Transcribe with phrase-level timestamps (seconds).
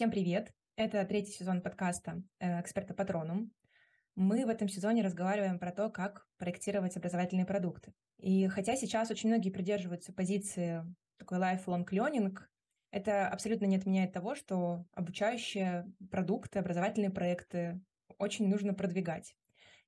[0.00, 0.50] Всем привет!
[0.76, 3.52] Это третий сезон подкаста э, «Эксперта Патронум».
[4.14, 7.92] Мы в этом сезоне разговариваем про то, как проектировать образовательные продукты.
[8.16, 10.86] И хотя сейчас очень многие придерживаются позиции
[11.18, 12.34] такой lifelong learning,
[12.90, 17.78] это абсолютно не отменяет того, что обучающие продукты, образовательные проекты
[18.16, 19.36] очень нужно продвигать.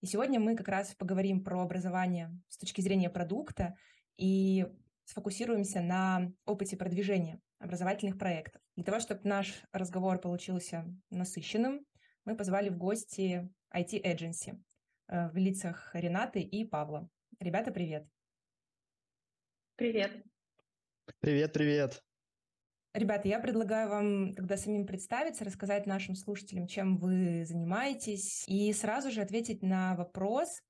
[0.03, 3.77] И сегодня мы как раз поговорим про образование с точки зрения продукта
[4.19, 4.67] и
[5.07, 8.62] сфокусируемся на опыте продвижения образовательных проектов.
[8.77, 11.85] Для того, чтобы наш разговор получился насыщенным,
[12.25, 14.59] мы позвали в гости IT Agency
[15.09, 17.09] э, в лицах Ренаты и Павла.
[17.39, 18.07] Ребята, привет.
[19.77, 20.25] Привет.
[21.21, 22.03] Привет, привет.
[22.95, 29.11] Ребята, я предлагаю вам тогда самим представиться, рассказать нашим слушателям, чем вы занимаетесь, и сразу
[29.11, 30.63] же ответить на вопрос,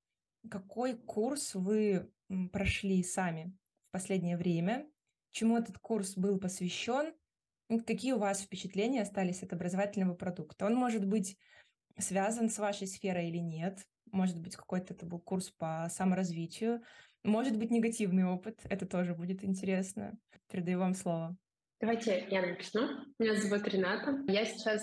[0.48, 2.10] какой курс вы
[2.52, 3.56] прошли сами
[3.88, 4.88] в последнее время,
[5.30, 7.12] чему этот курс был посвящен,
[7.80, 10.66] какие у вас впечатления остались от образовательного продукта.
[10.66, 11.36] Он может быть
[11.98, 13.78] связан с вашей сферой или нет,
[14.10, 16.82] может быть, какой-то это был курс по саморазвитию,
[17.24, 20.18] может быть, негативный опыт, это тоже будет интересно.
[20.50, 21.36] Передаю вам слово.
[21.80, 22.88] Давайте я начну.
[23.18, 24.22] Меня зовут Рената.
[24.28, 24.82] Я сейчас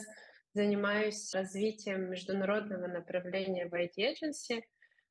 [0.53, 4.63] занимаюсь развитием международного направления в IT-эдженси,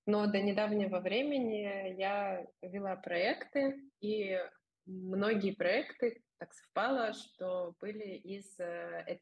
[0.07, 4.39] но до недавнего времени я вела проекты, и
[4.87, 9.19] многие проекты так совпало, что были из э,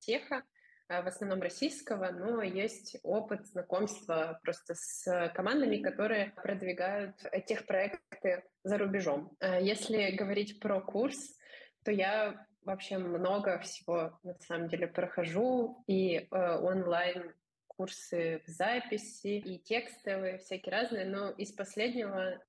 [0.00, 0.42] теха,
[0.88, 8.44] э, в основном российского, но есть опыт знакомства просто с командами, которые продвигают тех проекты
[8.64, 9.36] за рубежом.
[9.40, 11.36] Э, если говорить про курс,
[11.84, 17.34] то я вообще много всего на самом деле прохожу и э, онлайн
[17.66, 22.42] курсы в записи и текстовые всякие разные, но из последнего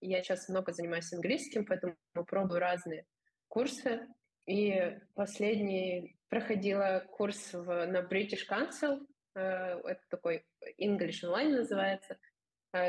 [0.00, 3.06] я сейчас много занимаюсь английским, поэтому пробую разные
[3.54, 4.08] курсы.
[4.46, 9.06] И последний проходила курс в, на British Council,
[9.36, 10.44] э, это такой
[10.78, 12.18] English Online называется,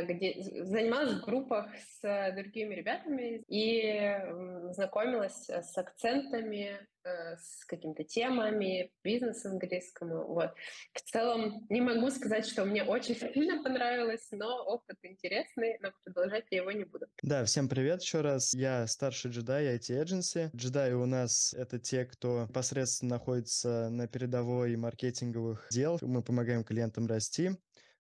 [0.03, 1.67] где занималась в группах
[2.01, 10.25] с другими ребятами и знакомилась с акцентами, Э, с какими-то темами, бизнес английскому.
[10.25, 10.51] Вот.
[10.93, 16.45] В целом не могу сказать, что мне очень сильно понравилось, но опыт интересный, но продолжать
[16.49, 17.05] я его не буду.
[17.21, 18.55] Да, всем привет еще раз.
[18.55, 20.49] Я старший джедай IT Agency.
[20.55, 25.99] Джедаи у нас— это те, кто непосредственно находится на передовой маркетинговых дел.
[26.01, 27.51] Мы помогаем клиентам расти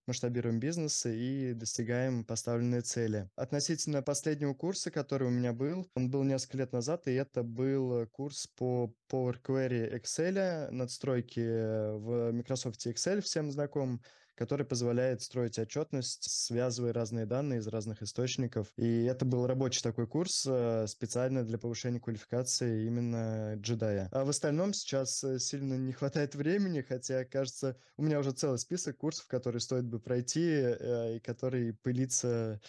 [0.07, 3.29] масштабируем бизнесы и достигаем поставленные цели.
[3.35, 8.07] Относительно последнего курса, который у меня был, он был несколько лет назад, и это был
[8.07, 14.01] курс по Power Query Excel, надстройки в Microsoft Excel, всем знаком
[14.35, 18.71] который позволяет строить отчетность, связывая разные данные из разных источников.
[18.77, 24.09] И это был рабочий такой курс э, специально для повышения квалификации именно джедая.
[24.11, 28.59] А в остальном сейчас э, сильно не хватает времени, хотя, кажется, у меня уже целый
[28.59, 32.59] список курсов, которые стоит бы пройти э, и которые пылится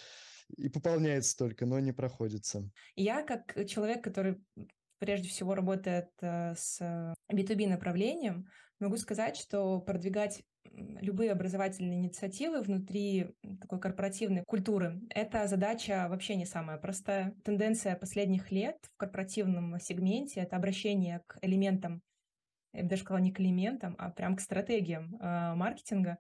[0.56, 2.71] и пополняется только, но не проходится.
[2.94, 4.41] Я как человек, который
[4.99, 6.81] прежде всего работает с
[7.33, 8.47] B2B направлением,
[8.81, 10.43] могу сказать, что продвигать
[10.73, 17.34] любые образовательные инициативы внутри такой корпоративной культуры— это задача вообще не самая простая.
[17.45, 22.03] Тенденция последних лет в корпоративном сегменте— это обращение к элементам,
[22.73, 26.19] я бы даже сказала, не к элементам, а прям к стратегиям э, маркетинга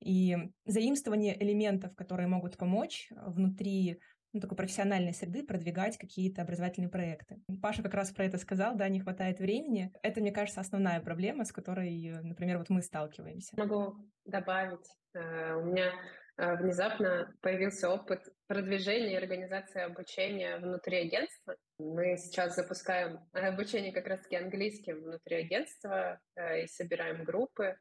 [0.00, 4.00] и заимствование элементов, которые могут помочь внутри
[4.38, 7.40] ну, такой профессиональной среды продвигать какие-то образовательные проекты.
[7.60, 9.92] Паша как раз про это сказал, да, не хватает времени.
[10.02, 13.56] Это, мне кажется, основная проблема, с которой, например, вот мы сталкиваемся.
[13.56, 14.86] Могу добавить.
[15.14, 15.92] Э, у меня
[16.36, 21.56] э, внезапно появился опыт продвижения и организации обучения внутри агентства.
[21.80, 27.76] Мы сейчас запускаем обучение как раз-таки английским внутри агентства э, и собираем группы.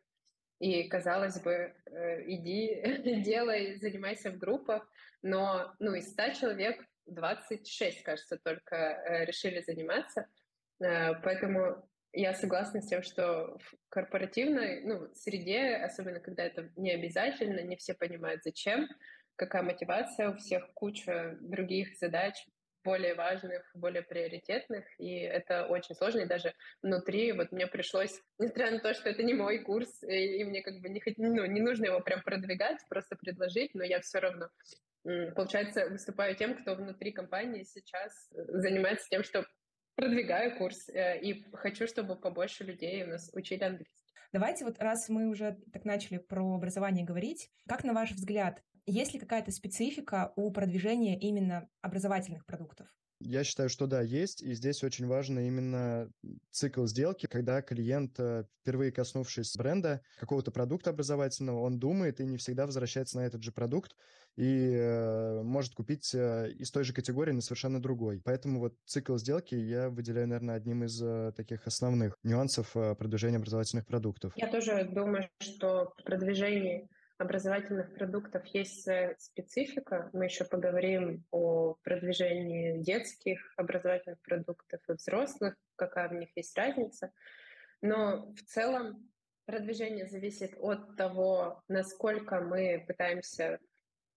[0.60, 1.76] И, казалось бы,
[2.26, 4.90] иди, делай, занимайся в группах,
[5.22, 10.28] но ну, из 100 человек 26, кажется, только э, решили заниматься.
[10.80, 16.92] Э, поэтому я согласна с тем, что в корпоративной ну, среде, особенно когда это не
[16.92, 18.88] обязательно, не все понимают, зачем,
[19.36, 22.36] какая мотивация, у всех куча других задач,
[22.88, 28.72] более важных, более приоритетных, и это очень сложно, и даже внутри вот мне пришлось, несмотря
[28.72, 31.62] на то, что это не мой курс, и, и мне как бы не, ну, не
[31.62, 34.48] нужно его прям продвигать, просто предложить, но я все равно
[35.36, 39.46] получается, выступаю тем, кто внутри компании сейчас занимается тем, что
[39.96, 44.14] продвигаю курс э, и хочу, чтобы побольше людей у нас учили английский.
[44.34, 49.14] Давайте вот раз мы уже так начали про образование говорить, как на ваш взгляд, есть
[49.14, 52.88] ли какая-то специфика у продвижения именно образовательных продуктов?
[53.20, 56.10] Я считаю, что да, есть, и здесь очень важно именно
[56.52, 62.38] цикл сделки, когда клиент, э, впервые коснувшись бренда, какого-то продукта образовательного, он думает и не
[62.38, 63.96] всегда возвращается на этот же продукт
[64.36, 68.22] и э, может купить э, из той же категории на совершенно другой.
[68.24, 73.38] Поэтому вот цикл сделки я выделяю, наверное, одним из э, таких основных нюансов э, продвижения
[73.38, 74.34] образовательных продуктов.
[74.36, 76.88] Я тоже думаю, что в продвижении
[77.18, 80.10] образовательных продуктов есть своя специфика.
[80.14, 87.12] Мы еще поговорим о продвижении детских образовательных продуктов и взрослых, какая в них есть разница.
[87.82, 89.10] Но в целом
[89.46, 93.60] продвижение зависит от того, насколько мы пытаемся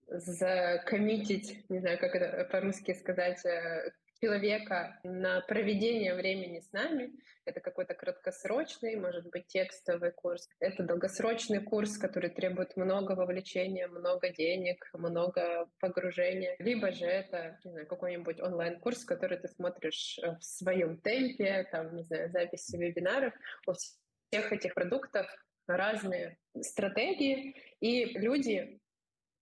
[0.09, 7.13] закоммитить, не знаю, как это по-русски сказать, э, человека на проведение времени с нами.
[7.47, 10.49] Это какой-то краткосрочный, может быть, текстовый курс.
[10.61, 16.55] Это долгосрочный курс, который требует много вовлечения, много денег, много погружения.
[16.59, 17.59] Либо же это,
[17.89, 23.33] какой-нибудь онлайн-курс, который ты смотришь э, в своем темпе, там, не знаю, записи вебинаров.
[23.67, 25.27] У всех этих продуктов
[25.67, 28.81] разные стратегии, и люди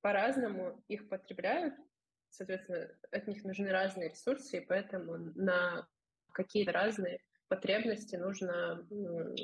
[0.03, 1.75] по-разному их потребляют,
[2.31, 5.87] соответственно, от них нужны разные ресурсы, и поэтому на
[6.33, 8.87] какие-то разные потребности нужно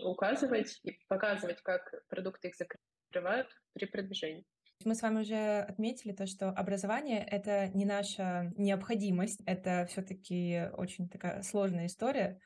[0.04, 4.44] указывать и показывать, как продукты их закрывают при продвижении.
[4.84, 10.69] Мы с вами уже отметили то, что образование— это не наша необходимость, это все таки
[10.76, 12.38] очень такая сложная история,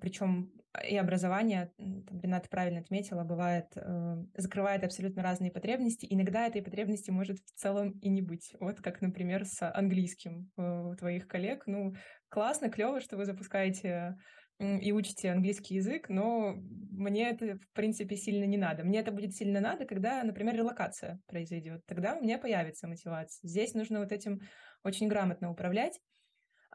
[0.00, 0.52] причем
[0.88, 6.06] и образование, там, Рената правильно отметила, бывает, э, закрывает абсолютно разные потребности.
[6.10, 8.54] Иногда этой потребности может в целом и не быть.
[8.58, 11.64] Вот как, например, с английским э, у твоих коллег.
[11.66, 11.94] Ну,
[12.28, 14.16] классно, клево, что вы запускаете
[14.60, 18.84] и учите английский язык, но мне это, в принципе, сильно не надо.
[18.84, 21.82] Мне это будет сильно надо, когда, например, релокация произойдет.
[21.86, 23.48] Тогда у меня появится мотивация.
[23.48, 24.40] Здесь нужно вот этим
[24.84, 26.00] очень грамотно управлять.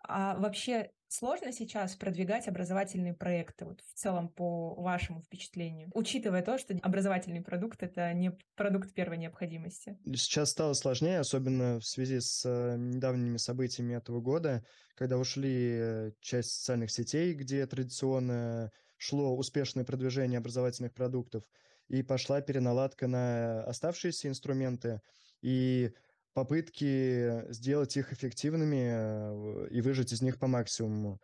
[0.03, 6.57] А вообще сложно сейчас продвигать образовательные проекты, вот в целом по вашему впечатлению, учитывая то,
[6.57, 9.97] что образовательный продукт— это не продукт первой необходимости?
[10.05, 14.63] Сейчас стало сложнее, особенно в связи с э, недавними событиями этого года,
[14.95, 21.43] когда ушли э, часть социальных сетей, где традиционно шло успешное продвижение образовательных продуктов,
[21.87, 25.01] и пошла переналадка на оставшиеся инструменты,
[25.41, 25.91] и
[26.33, 31.19] попытки сделать их эффективными э, и выжать из них по максимуму.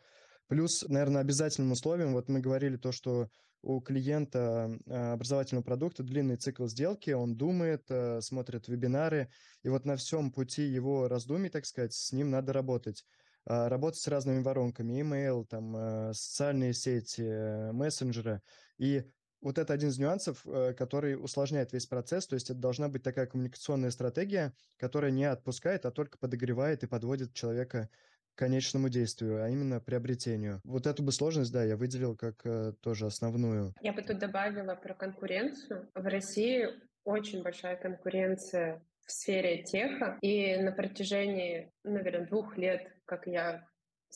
[0.48, 3.30] Плюс, наверное, обязательным условием, вот мы говорили то, что
[3.62, 9.30] у клиента э, образовательного продукта длинный цикл сделки, он думает, э, смотрит вебинары,
[9.64, 13.04] и вот на всем пути его раздумий, так сказать, с ним надо работать.
[13.48, 18.42] А, работать с разными воронками, email, там, социальные сети, мессенджеры.
[18.80, 19.04] И
[19.46, 22.26] вот это один из нюансов, э, который усложняет весь процесс.
[22.26, 26.88] То есть это должна быть такая коммуникационная стратегия, которая не отпускает, а только подогревает и
[26.88, 27.90] подводит человека
[28.34, 30.62] к конечному действию, а именно приобретению.
[30.64, 33.76] Вот эту бы сложность, да, я выделил как э, тоже основную.
[33.82, 35.90] Я бы тут добавила про конкуренцию.
[35.94, 36.68] В России
[37.04, 43.68] очень большая конкуренция в сфере теха, и на протяжении, наверное, двух лет, как я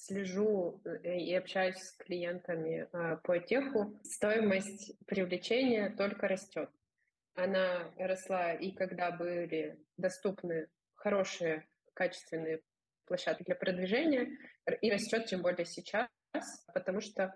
[0.05, 6.69] слежу э, и общаюсь с клиентами а, по теху, стоимость привлечения только растет.
[7.35, 12.61] Она росла и когда были доступны хорошие, качественные
[13.05, 14.29] площадки для продвижения,
[14.81, 16.09] и растет тем более сейчас,
[16.73, 17.33] потому что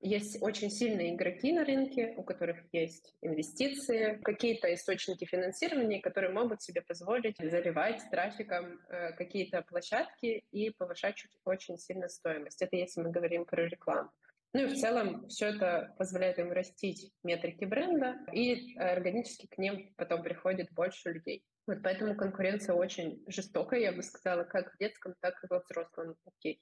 [0.00, 6.62] есть очень сильные игроки на рынке, у которых есть инвестиции, какие-то источники финансирования, которые могут
[6.62, 12.60] себе позволить заливать трафиком э, какие-то площадки и повышать очень сильно стоимость.
[12.60, 14.10] Это если мы говорим про рекламу.
[14.54, 19.92] Ну и в целом все это позволяет им растить метрики бренда, и органически к ним
[19.96, 21.44] потом приходит больше людей.
[21.66, 26.14] Вот поэтому конкуренция очень жестокая, я бы сказала, как в детском, так и во взрослом
[26.24, 26.60] окей.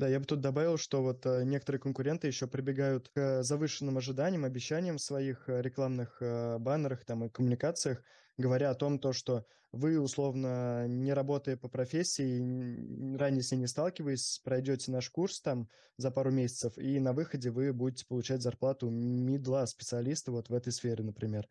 [0.00, 4.46] Да, я бы тут добавил, что вот э, некоторые конкуренты еще прибегают к завышенным ожиданиям,
[4.46, 8.02] обещаниям в своих э, рекламных э, баннерах там, и коммуникациях,
[8.38, 13.66] говоря о том, то, что вы, условно, не работая по профессии, ранее с ней не
[13.66, 18.88] сталкиваясь, пройдете наш курс там за пару месяцев, и на выходе вы будете получать зарплату
[18.88, 21.46] мидла специалиста вот в этой сфере, например.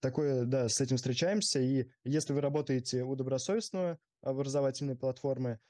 [0.00, 5.60] Такое, да, с этим встречаемся, и если вы работаете у добросовестного образовательной платформы,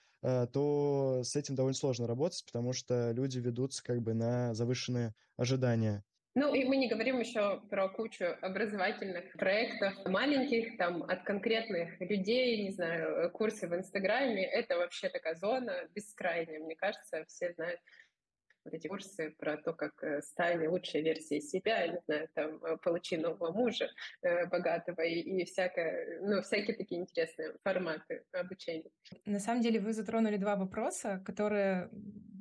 [0.52, 6.02] то с этим довольно сложно работать, потому что люди ведутся как бы на завышенные ожидания.
[6.36, 12.64] Ну, и мы не говорим еще про кучу образовательных проектов маленьких, там, от конкретных людей,
[12.64, 14.44] не знаю, курсы в Инстаграме.
[14.44, 17.78] Это вообще такая зона бескрайняя, мне кажется, все знают
[18.64, 22.76] вот эти курсы про то, как э, стать лучшей версией себя, не знаю, там, э,
[22.78, 23.88] получи нового мужа
[24.22, 28.90] э, богатого и, и всякое, ну, всякие такие интересные форматы обучения.
[29.26, 31.90] На самом деле вы затронули два вопроса, которые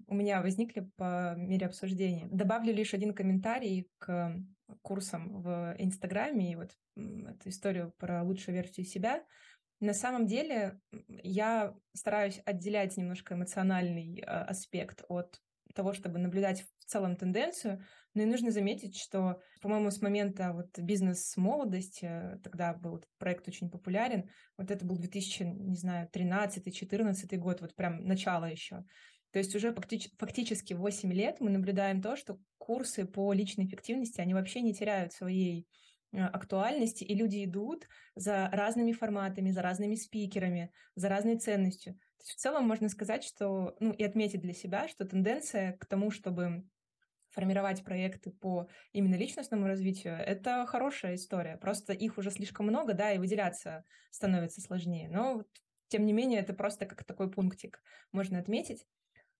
[0.07, 2.27] у меня возникли по мере обсуждения.
[2.31, 4.35] Добавлю лишь один комментарий к
[4.81, 9.23] курсам в Инстаграме и вот эту историю про лучшую версию себя.
[9.79, 10.79] На самом деле
[11.23, 15.41] я стараюсь отделять немножко эмоциональный э, аспект от
[15.73, 17.83] того, чтобы наблюдать в целом тенденцию.
[18.13, 24.29] Но и нужно заметить, что, по-моему, с момента вот бизнес-молодости, тогда был проект очень популярен,
[24.57, 28.83] вот это был 2000, не знаю, 13-14 год, вот прям начало еще.
[29.31, 34.35] То есть уже фактически 8 лет мы наблюдаем то, что курсы по личной эффективности, они
[34.35, 35.67] вообще не теряют своей
[36.13, 41.93] актуальности, и люди идут за разными форматами, за разными спикерами, за разной ценностью.
[41.93, 45.85] То есть в целом можно сказать, что, ну и отметить для себя, что тенденция к
[45.85, 46.63] тому, чтобы
[47.33, 51.57] формировать проекты по именно личностному развитию, это хорошая история.
[51.57, 55.09] Просто их уже слишком много, да, и выделяться становится сложнее.
[55.09, 55.43] Но,
[55.87, 58.85] тем не менее, это просто как такой пунктик можно отметить.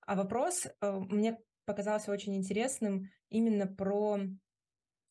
[0.06, 4.20] А вопрос э, мне показался очень интересным именно про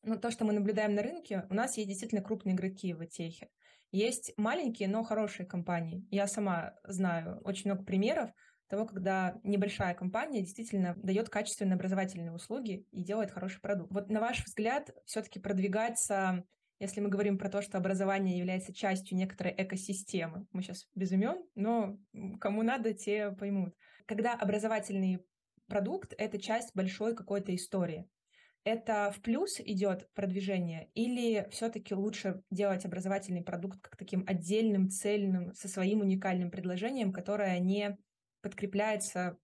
[0.02, 1.46] ну, то, что мы наблюдаем на рынке.
[1.50, 3.48] У нас есть действительно крупные игроки в техе.
[3.90, 6.06] Есть маленькие, но хорошие компании.
[6.10, 8.30] Я сама знаю очень много примеров
[8.68, 13.92] того, когда небольшая компания действительно дает качественные образовательные услуги и делает хороший продукт.
[13.92, 16.44] Вот на ваш взгляд, все-таки продвигаться
[16.82, 21.40] если мы говорим про то, что образование является частью некоторой экосистемы, мы сейчас без имен,
[21.54, 21.96] но
[22.40, 23.72] кому надо, те поймут.
[24.04, 25.24] Когда образовательный
[25.68, 28.08] продукт— это часть большой какой-то истории,
[28.64, 35.52] это в плюс идет продвижение или все-таки лучше делать образовательный продукт как таким отдельным, цельным,
[35.54, 37.98] со своим уникальным предложением, которое не
[38.40, 39.36] подкрепляется,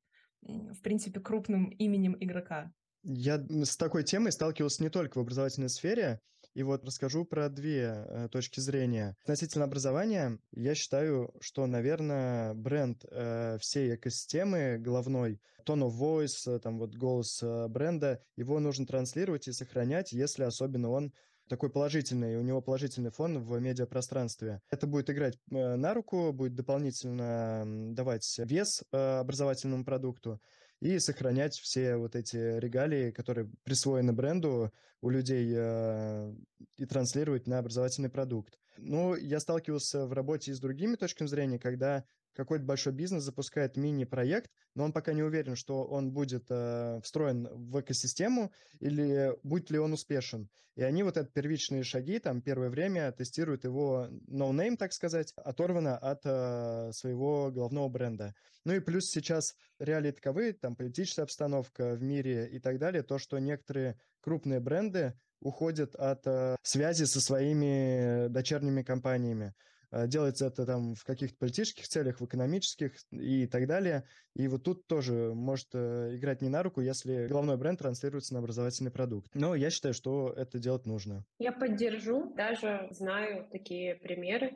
[0.42, 2.72] в принципе, крупным именем игрока?
[3.02, 6.20] Я с такой темой сталкивался не только в образовательной сфере,
[6.58, 9.16] и вот расскажу про две э, точки зрения.
[9.22, 16.58] Относительно образования, я считаю, что, наверное, бренд э, всей экосистемы головной, tone of voice, э,
[16.58, 21.12] там вот голос бренда, его нужно транслировать и сохранять, если особенно он
[21.48, 24.60] такой положительный, у него положительный фон в медиапространстве.
[24.68, 27.62] Это будет играть на руку, будет дополнительно
[27.94, 30.40] давать вес образовательному продукту
[30.80, 36.34] и сохранять все вот эти регалии, которые присвоены бренду у людей э,
[36.76, 38.58] и транслировать на образовательный продукт.
[38.76, 42.04] Но я сталкивался в работе и с другими точками зрения, когда
[42.34, 47.48] какой-то большой бизнес запускает мини-проект, но он пока не уверен, что он будет э, встроен
[47.52, 50.48] в экосистему или будет ли он успешен.
[50.76, 55.98] И они вот это первичные шаги, там первое время тестируют его no-name, так сказать, оторвано
[55.98, 58.34] от э, своего головного бренда.
[58.64, 63.18] Ну и плюс сейчас реалии таковы, там политическая обстановка в мире и так далее, то,
[63.18, 69.54] что некоторые крупные бренды уходят от э, связи со своими дочерними компаниями.
[69.90, 74.04] Э, делается это там в каких-то политических целях, в экономических и так далее.
[74.34, 78.40] И вот тут тоже может э, играть не на руку, если головной бренд транслируется на
[78.40, 79.34] образовательный продукт.
[79.34, 81.24] Но я считаю, что это делать нужно.
[81.38, 84.52] Я поддержу, даже знаю такие примеры,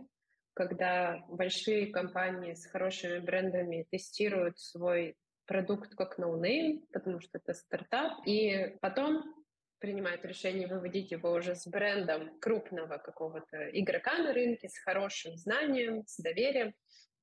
[0.55, 8.27] когда большие компании с хорошими брендами тестируют свой продукт как no-name, потому что это стартап,
[8.27, 9.23] и потом
[9.83, 16.05] принимает решение выводить его уже с брендом крупного какого-то игрока на рынке, с хорошим знанием,
[16.07, 16.73] с доверием.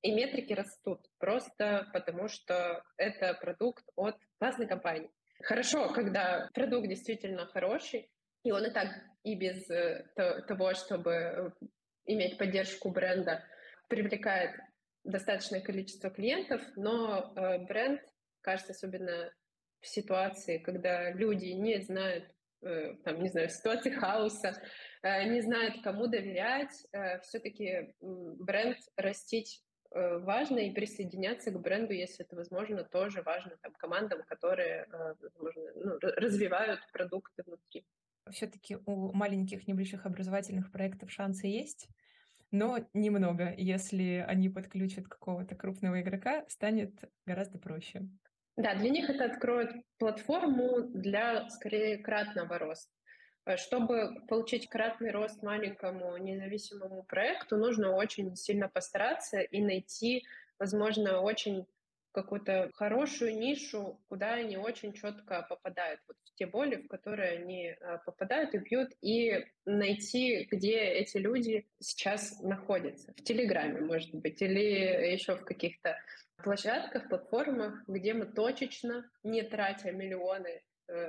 [0.02, 5.10] И метрики растут просто потому, что это продукт от классной компании.
[5.42, 8.10] Хорошо, когда продукт действительно хороший,
[8.44, 8.88] и он и так
[9.24, 10.04] и без э,
[10.46, 11.50] того, чтобы э,
[12.06, 13.42] иметь поддержку бренда,
[13.88, 14.54] привлекает
[15.04, 18.02] достаточное количество клиентов, но э, бренд,
[18.42, 19.32] кажется, особенно
[19.80, 22.24] в ситуации, когда люди не знают
[22.60, 24.60] там, не знаю, ситуации хаоса,
[25.02, 29.62] э, не знают, кому доверять, э, все-таки бренд растить
[29.92, 34.86] важно и присоединяться к бренду, если это возможно, тоже важно там, командам, которые
[35.20, 37.84] возможно, ну, развивают продукты внутри.
[38.30, 41.88] Все-таки у маленьких небольших образовательных проектов шансы есть,
[42.52, 43.54] но немного.
[43.56, 46.92] Если они подключат какого-то крупного игрока, станет
[47.26, 48.08] гораздо проще.
[48.60, 52.92] Да, для них это откроет платформу для, скорее, кратного роста.
[53.46, 60.26] Э, чтобы получить кратный рост маленькому независимому проекту, нужно очень сильно постараться и найти,
[60.58, 61.66] возможно, очень
[62.12, 67.68] какую-то хорошую нишу, куда они очень четко попадают, вот в те боли, в которые они
[67.68, 73.14] э, попадают и бьют, и найти, где эти люди сейчас находятся.
[73.16, 75.96] В Телеграме, может быть, или еще в каких-то
[76.42, 80.62] площадках, платформах, где мы точечно, не тратя миллионы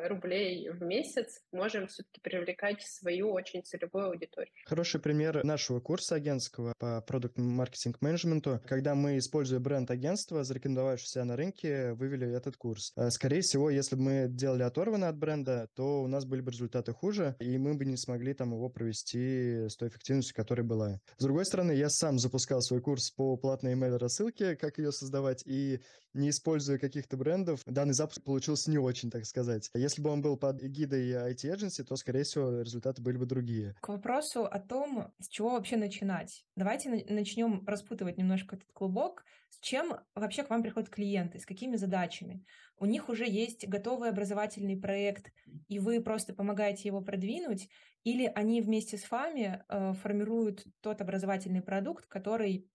[0.08, 4.54] рублей в месяц можем все-таки привлекать свою очень целевую аудиторию.
[4.66, 11.24] Хороший пример нашего курса агентского по продукт маркетинг менеджменту, когда мы, используя бренд агентства, зарекомендовавшегося
[11.24, 12.94] на рынке, вывели этот курс.
[12.96, 16.52] Э, скорее всего, если бы мы делали оторвано от бренда, то у нас были бы
[16.52, 21.00] результаты хуже, и мы бы не смогли там его провести с той эффективностью, которая была.
[21.18, 25.44] С другой стороны, я сам запускал свой курс по платной email рассылке, как ее создавать,
[25.46, 25.82] и
[26.14, 29.70] не используя каких-то брендов, данный запуск получился не очень, так сказать.
[29.74, 33.76] Если бы он был под эгидой IT Agency, то, скорее всего, результаты были бы другие.
[33.82, 36.46] К вопросу о том, с чего вообще начинать.
[36.56, 39.24] Давайте начнем распутывать немножко этот клубок.
[39.50, 42.46] С чем вообще к вам приходят клиенты, с какими задачами?
[42.78, 45.32] У них уже есть готовый образовательный проект,
[45.68, 47.70] и вы просто помогаете его продвинуть,
[48.04, 52.68] или они вместе с вами э, формируют тот образовательный продукт, который,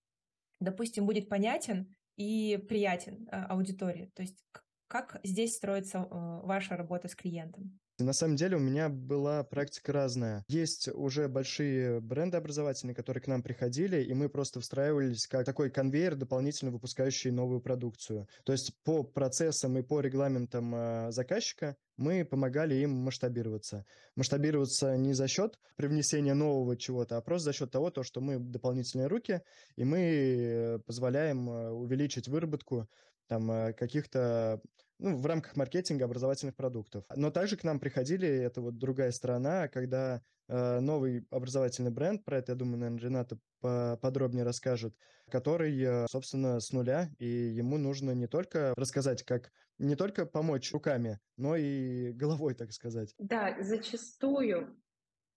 [0.61, 4.11] допустим, будет понятен и приятен э, аудитории.
[4.15, 4.45] То есть
[4.89, 7.79] как здесь строится э, ваша работа с клиентом?
[7.99, 10.45] На самом деле у меня была практика разная.
[10.49, 15.71] Есть уже большие бренды образовательные, которые к нам приходили, и мы просто встраивались как такой
[15.71, 18.29] конвейер, дополнительно выпускающий новую продукцию.
[18.45, 23.87] То есть по процессам и по регламентам э, заказчика мы помогали им масштабироваться.
[24.15, 28.39] Масштабироваться не за счет привнесения нового чего-то, а просто за счет того, то, что мы
[28.39, 29.41] дополнительные руки,
[29.77, 32.89] и мы позволяем увеличить выработку
[33.27, 34.61] там э, каких-то
[34.99, 37.05] ну, в рамках маркетинга образовательных продуктов.
[37.15, 42.39] Но также к нам приходили, это вот другая сторона, когда э, новый образовательный бренд, про
[42.39, 44.95] это, я думаю, наверное, Рената подробнее расскажет,
[45.31, 50.73] который, э, собственно, с нуля, и ему нужно не только рассказать, как не только помочь
[50.73, 53.15] руками, но и головой, так сказать.
[53.19, 54.81] Да, зачастую,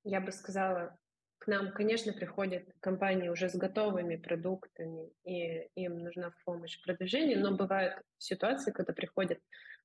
[0.03, 0.97] я бы сказала,
[1.39, 7.35] к нам, конечно, приходят компании уже с готовыми продуктами, и им нужна помощь в продвижении,
[7.35, 9.39] но бывают ситуации, когда приходят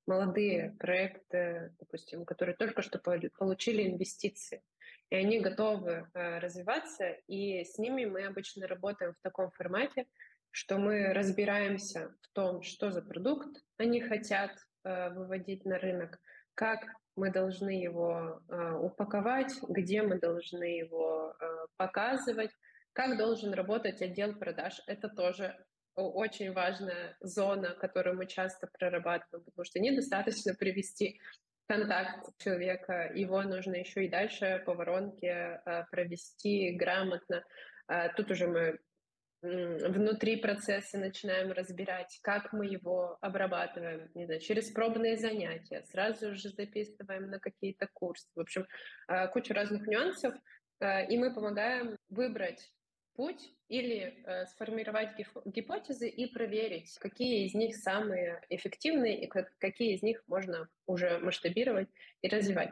[0.07, 4.63] молодые проекты, допустим, которые только что получили инвестиции,
[5.11, 10.07] и они готовы э, развиваться, и с ними мы обычно работаем в таком формате,
[10.51, 14.51] что мы разбираемся в том, что за продукт они хотят
[14.85, 16.19] э, выводить на рынок,
[16.55, 16.81] как
[17.17, 22.51] мы должны его э, упаковать, где мы должны его э, показывать,
[22.93, 24.81] как должен работать отдел продаж.
[24.87, 25.57] Это тоже
[25.95, 31.21] очень важная зона, которую мы часто прорабатываем, потому что недостаточно привести
[31.67, 37.45] контакт человека, его нужно еще и дальше по воронке э, провести грамотно.
[37.89, 38.79] Э, тут уже мы
[39.45, 46.49] внутри процесса начинаем разбирать, как мы его обрабатываем, не знаю, через пробные занятия, сразу же
[46.49, 48.27] записываем на какие-то курсы.
[48.35, 48.67] В общем,
[49.09, 50.35] э, куча разных нюансов,
[50.81, 52.73] э, и мы помогаем выбрать
[53.15, 55.11] путь или э, сформировать
[55.45, 61.19] гипотезы и проверить, какие из них самые эффективные и как, какие из них можно уже
[61.19, 61.89] масштабировать
[62.23, 62.71] и развивать.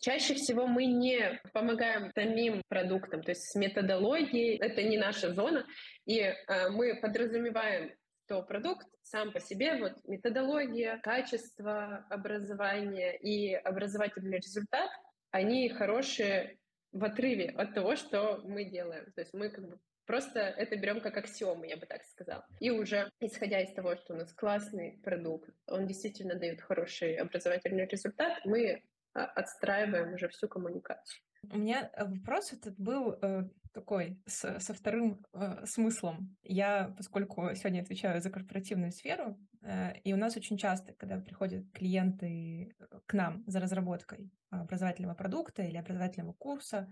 [0.00, 5.66] Чаще всего мы не помогаем самим продуктам, то есть с методологией, это не наша зона,
[6.06, 6.34] и э,
[6.70, 7.92] мы подразумеваем
[8.32, 14.90] что продукт сам по себе, вот методология, качество образования и образовательный результат,
[15.32, 16.56] они хорошие
[16.92, 19.10] в отрыве от того, что мы делаем.
[19.12, 22.46] То есть мы как бы просто это берем как аксиому, я бы так сказала.
[22.60, 27.86] И уже исходя из того, что у нас классный продукт, он действительно дает хороший образовательный
[27.86, 28.82] результат, мы
[29.14, 31.22] а, отстраиваем уже всю коммуникацию.
[31.50, 36.36] У меня э, вопрос этот был э, такой, с, со вторым э, смыслом.
[36.42, 39.36] Я, поскольку сегодня отвечаю за корпоративную сферу,
[40.04, 45.62] и у нас очень часто, когда приходят клиенты э, к нам за разработкой образовательного продукта
[45.62, 46.88] или образовательного курса,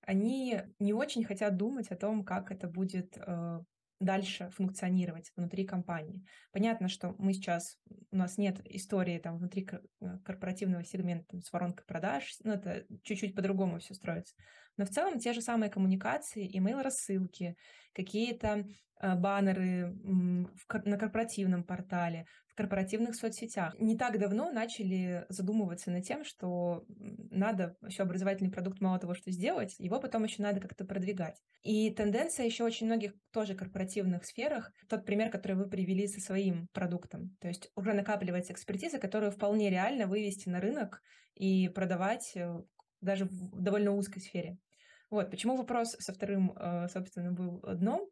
[0.00, 3.60] они не очень хотят думать о том, как это будет э,
[4.00, 6.24] дальше функционировать внутри компании.
[6.52, 7.78] Понятно, что мы сейчас,
[8.10, 12.86] у нас нет истории там внутри э, корпоративного сегмента там, с воронкой продаж, ну, это
[13.02, 14.34] чуть-чуть по-другому все строится.
[14.80, 17.54] Но в целом те же самые коммуникации, email-рассылки,
[17.92, 18.64] какие-то
[19.02, 23.78] э, баннеры на корпоративном портале, в корпоративных соцсетях.
[23.78, 29.30] Не так давно начали задумываться над тем, что надо еще образовательный продукт мало того, что
[29.30, 31.36] сделать, его потом еще надо как-то продвигать.
[31.62, 36.68] И тенденция еще очень многих тоже корпоративных сферах, тот пример, который вы привели со своим
[36.72, 37.36] продуктом.
[37.42, 41.02] То есть уже накапливается экспертиза, которую вполне реально вывести на рынок
[41.34, 42.62] и продавать э,
[43.00, 44.58] даже в довольно узкой сфере.
[45.10, 48.08] Вот, почему вопрос со вторым, э, собственно, был дном?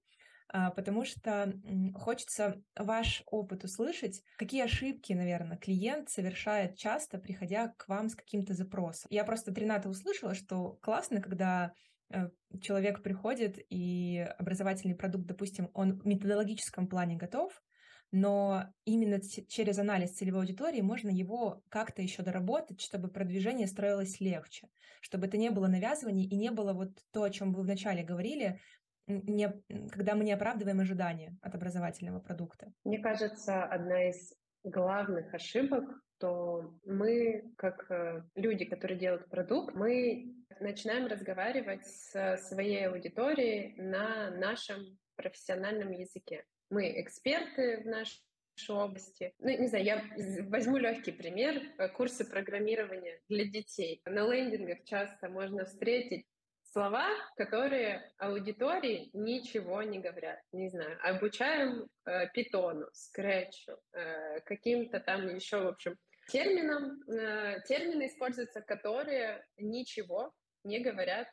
[0.51, 1.53] А, потому что
[1.95, 8.55] хочется ваш опыт услышать, какие ошибки, наверное, клиент совершает часто, приходя к вам с каким-то
[8.55, 9.09] запросом.
[9.11, 11.73] Я просто от услышала, что классно, когда
[12.11, 12.31] э,
[12.63, 17.61] человек приходит, и образовательный продукт, допустим, он в методологическом плане готов,
[18.11, 24.69] но именно через анализ целевой аудитории можно его как-то еще доработать, чтобы продвижение строилось легче,
[25.01, 28.61] чтобы это не было навязываний и не было вот то, о чем вы вначале говорили,
[29.07, 29.49] не,
[29.91, 32.73] когда мы не оправдываем ожидания от образовательного продукта.
[32.85, 35.85] Мне кажется, одна из главных ошибок,
[36.19, 44.31] то мы, как э, люди, которые делают продукт, мы начинаем разговаривать с своей аудиторией на
[44.31, 46.45] нашем профессиональном языке.
[46.71, 48.21] Мы эксперты в нашей
[48.69, 49.33] области.
[49.39, 50.05] Ну, не знаю, я
[50.49, 51.63] возьму легкий пример.
[51.97, 54.03] Курсы программирования для детей.
[54.05, 56.27] На лендингах часто можно встретить
[56.73, 60.41] слова, которые аудитории ничего не говорят.
[60.53, 65.97] Не знаю, обучаем э, питону, скретчу, э, каким-то там еще, в общем,
[66.29, 67.03] терминам.
[67.09, 70.33] Э, термины используются, которые ничего
[70.65, 71.29] не говорят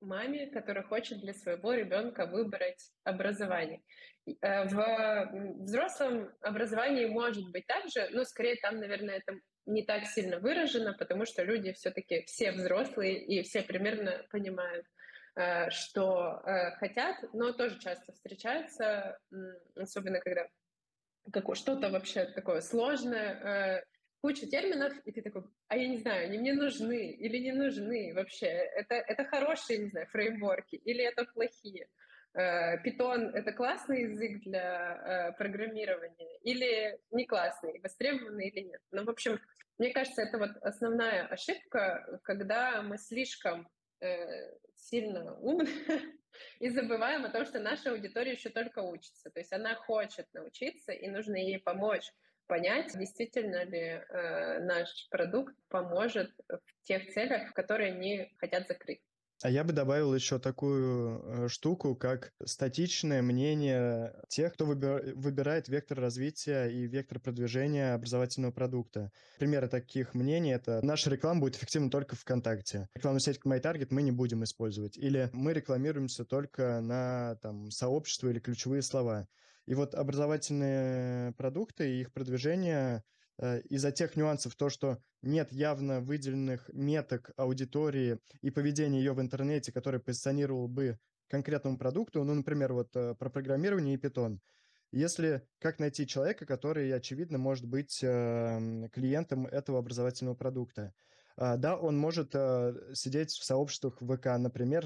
[0.00, 3.82] маме, которая хочет для своего ребенка выбрать образование.
[4.40, 10.04] Э, в взрослом образовании может быть так же, но скорее там, наверное, это не так
[10.06, 14.86] сильно выражено, потому что люди все-таки все взрослые и все примерно понимают,
[15.36, 19.18] э, что э, хотят, но тоже часто встречаются,
[19.76, 20.48] особенно когда
[21.54, 23.84] что-то вообще такое сложное,
[24.20, 28.12] куча терминов, и ты такой, а я не знаю, они мне нужны или не нужны
[28.14, 28.46] вообще.
[28.46, 31.88] Это, это хорошие, не знаю, фреймворки или это плохие.
[32.84, 38.80] Питон— это классный язык для программирования или не классный, востребованный или нет.
[38.90, 39.40] Ну, в общем,
[39.78, 43.68] мне кажется, это вот основная ошибка, когда мы слишком
[44.00, 45.68] э, сильно умны
[46.60, 49.30] и забываем о том, что наша аудитория еще только учится.
[49.30, 52.10] То есть она хочет научиться, и нужно ей помочь
[52.46, 59.00] понять, действительно ли э, наш продукт поможет в тех целях, которые они хотят закрыть.
[59.42, 66.00] А я бы добавил еще такую э, штуку, как статичное мнение тех, кто выбирает вектор
[66.00, 69.12] развития и вектор продвижения образовательного продукта.
[69.38, 72.88] Примеры таких мнений— это наша реклама будет эффективна только ВКонтакте.
[72.94, 74.96] Рекламную сеть MyTarget мы не будем использовать.
[74.96, 79.28] Или мы рекламируемся только на там, сообщество или ключевые слова.
[79.66, 83.02] И вот образовательные продукты и их продвижение
[83.38, 89.20] Э, из-за тех нюансов, то, что нет явно выделенных меток аудитории и поведения ее в
[89.20, 90.98] интернете, который позиционировал бы
[91.28, 94.40] конкретному продукту, ну, например, вот э, про программирование и питон.
[94.92, 100.94] Если как найти человека, который, очевидно, может быть эм, клиентом этого образовательного продукта.
[101.36, 104.84] А, да, он может э, сидеть в сообществах ВК, например,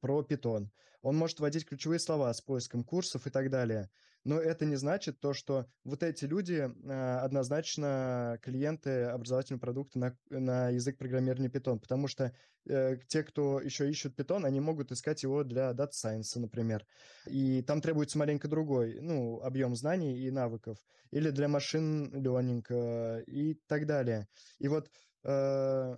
[0.00, 0.70] про питон.
[1.02, 3.90] Он может вводить ключевые слова с поиском курсов и так далее
[4.24, 10.18] но это не значит то, что вот эти люди э, однозначно клиенты образовательного продукта на,
[10.28, 12.34] на язык программирования Python, потому что
[12.68, 16.86] э, те, кто еще ищут Python, они могут искать его для Data Science, например.
[17.26, 20.78] И там требуется маленько другой, ну, объем знаний и навыков.
[21.10, 24.28] Или для машин learning э, и так далее.
[24.58, 24.90] И вот
[25.24, 25.96] э,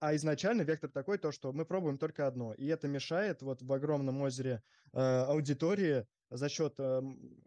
[0.00, 2.54] а изначально вектор такой, то, что мы пробуем только одно.
[2.54, 7.02] И это мешает вот в огромном озере э, аудитории за счет э,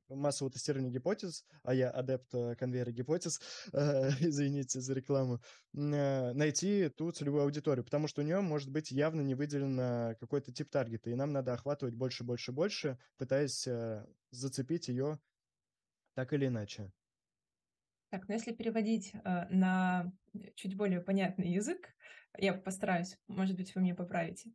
[0.10, 3.42] массового тестирования гипотез, а я адепт э, конвейера гипотез,
[3.74, 5.42] э, извините за рекламу,
[5.74, 10.52] э, найти ту целевую аудиторию, потому что у нее может быть явно не выделен какой-то
[10.52, 15.20] тип таргета, и нам надо охватывать больше, больше, больше, пытаясь э, зацепить ее
[16.13, 16.92] так или иначе.
[18.13, 20.13] Так, ну если переводить э, на
[20.54, 21.95] чуть более понятный язык,
[22.38, 24.52] я постараюсь, может быть, вы меня поправите.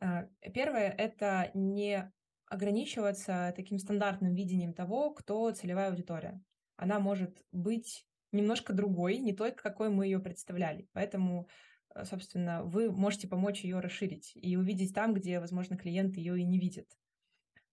[0.00, 2.08] Э, первое— это не
[2.46, 6.40] ограничиваться таким стандартным видением того, кто целевая аудитория.
[6.76, 10.88] Она может быть немножко другой, не той, какой мы ее представляли.
[10.92, 11.48] Поэтому,
[11.96, 16.44] э, собственно, вы можете помочь ее расширить и увидеть там, где, возможно, клиент ее и
[16.44, 16.86] не видит.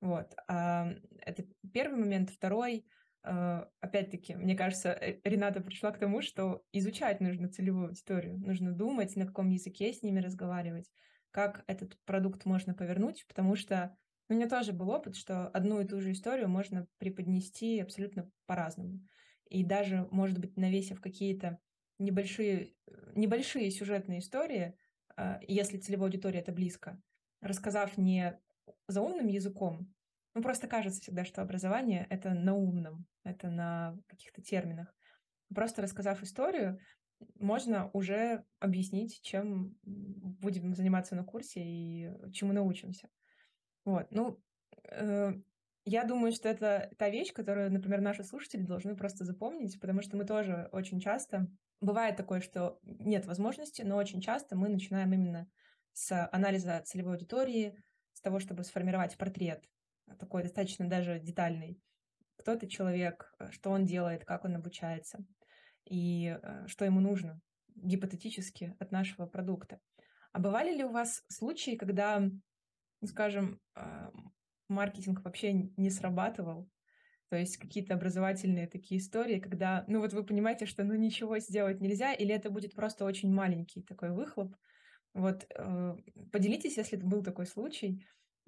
[0.01, 0.33] Вот.
[0.47, 2.31] Это первый момент.
[2.31, 2.96] Второй, э,
[3.79, 8.37] опять-таки, мне кажется, э, Рената пришла к тому, что изучать нужно целевую аудиторию.
[8.37, 10.91] Нужно думать, на каком языке с ними разговаривать,
[11.31, 13.97] как этот продукт можно повернуть, потому что
[14.29, 19.05] у меня тоже был опыт, что одну и ту же историю можно преподнести абсолютно по-разному.
[19.49, 21.59] И даже, может быть, навесив какие-то
[21.99, 22.75] небольшие,
[23.15, 24.75] небольшие сюжетные истории,
[25.47, 27.01] если целевой аудитории это близко,
[27.41, 28.37] рассказав не
[28.87, 29.93] заумным языком,
[30.37, 34.93] ну, просто кажется всегда, что образование— это на умном, это на каких-то терминах.
[35.53, 36.79] Просто рассказав историю,
[37.39, 43.09] можно уже объяснить, чем будем заниматься на курсе и чему научимся.
[43.83, 44.39] Вот, ну,
[44.91, 45.33] э,
[45.85, 50.17] я думаю, что это та вещь, которую, например, наши слушатели должны просто запомнить, потому что
[50.17, 51.47] мы тоже очень часто...
[51.81, 55.47] Бывает такое, что нет возможности, но очень часто мы начинаем именно
[55.93, 57.75] с анализа целевой аудитории,
[58.13, 59.63] с того, чтобы сформировать портрет,
[60.19, 61.81] такой достаточно даже детальный,
[62.37, 65.25] кто этот человек, э, что он делает, как он обучается
[65.85, 67.41] и э, что ему нужно
[67.75, 69.79] гипотетически от нашего продукта.
[70.31, 72.23] А бывали ли у вас случаи, когда,
[73.03, 74.11] скажем, э,
[74.69, 76.69] маркетинг вообще не срабатывал?
[77.29, 81.81] То есть какие-то образовательные такие истории, когда, ну вот вы понимаете, что ну ничего сделать
[81.81, 84.55] нельзя, или это будет просто очень маленький такой выхлоп.
[85.13, 85.45] Вот
[86.31, 88.01] поделитесь, если это был такой случай,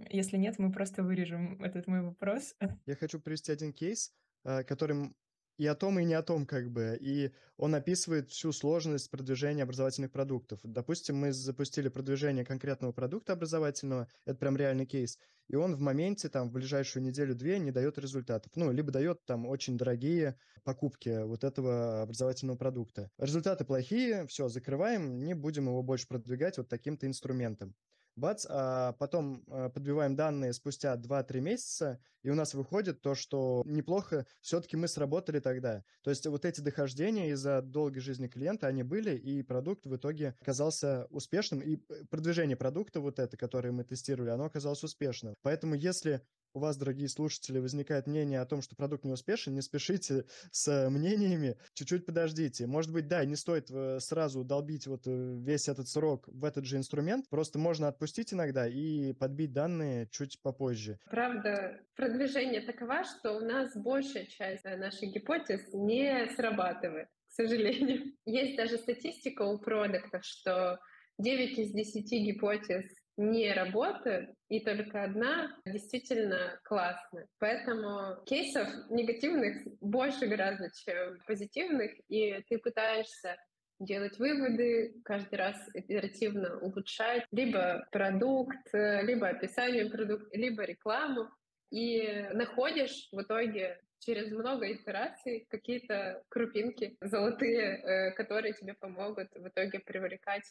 [0.09, 2.55] если нет, мы просто вырежем этот мой вопрос.
[2.85, 4.11] Я хочу привести один кейс,
[4.43, 5.15] э, которым
[5.59, 6.97] и о том, и не о том, как бы.
[7.01, 10.61] И он описывает всю сложность продвижения образовательных продуктов.
[10.63, 16.29] Допустим, мы запустили продвижение конкретного продукта образовательного, это прям реальный кейс, и он в моменте,
[16.29, 18.53] там, в ближайшую неделю-две не дает результатов.
[18.55, 23.11] Ну, либо дает там очень дорогие покупки вот этого образовательного продукта.
[23.17, 27.75] Результаты плохие, все, закрываем, не будем его больше продвигать вот таким-то инструментом
[28.19, 33.63] бац, а потом а, подбиваем данные спустя 2-3 месяца, и у нас выходит то, что
[33.65, 35.83] неплохо все-таки мы сработали тогда.
[36.03, 40.35] То есть вот эти дохождения из-за долгой жизни клиента, они были, и продукт в итоге
[40.41, 41.77] оказался успешным, и
[42.09, 45.35] продвижение продукта вот это, которое мы тестировали, оно оказалось успешным.
[45.41, 46.21] Поэтому если
[46.53, 50.89] у вас, дорогие слушатели, возникает мнение о том, что продукт не успешен, не спешите с
[50.89, 52.67] мнениями, чуть-чуть подождите.
[52.67, 56.65] Может быть, да, не стоит э, сразу долбить вот э, весь этот срок в этот
[56.65, 60.99] же инструмент, просто можно отпустить иногда и подбить данные чуть попозже.
[61.09, 68.13] Правда, продвижение такова, что у нас большая часть э, наших гипотез не срабатывает, к сожалению.
[68.25, 70.79] Есть даже статистика у продуктов, что
[71.19, 72.85] 9 из 10 гипотез
[73.19, 77.27] не работают, и только одна действительно классная.
[77.37, 83.35] Поэтому кейсов негативных больше гораздо, чем позитивных, и ты пытаешься
[83.79, 91.29] делать выводы, каждый раз оперативно улучшать либо продукт, либо описание продукта, либо рекламу,
[91.71, 99.47] и находишь в итоге через много итераций какие-то крупинки золотые, э, которые тебе помогут в
[99.47, 100.43] итоге привлекать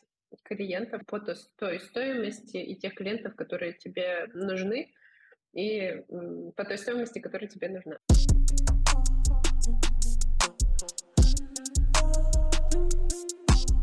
[0.45, 4.93] клиентов по той стоимости и тех клиентов, которые тебе нужны,
[5.55, 6.03] и
[6.57, 7.99] по той стоимости, которая тебе нужна.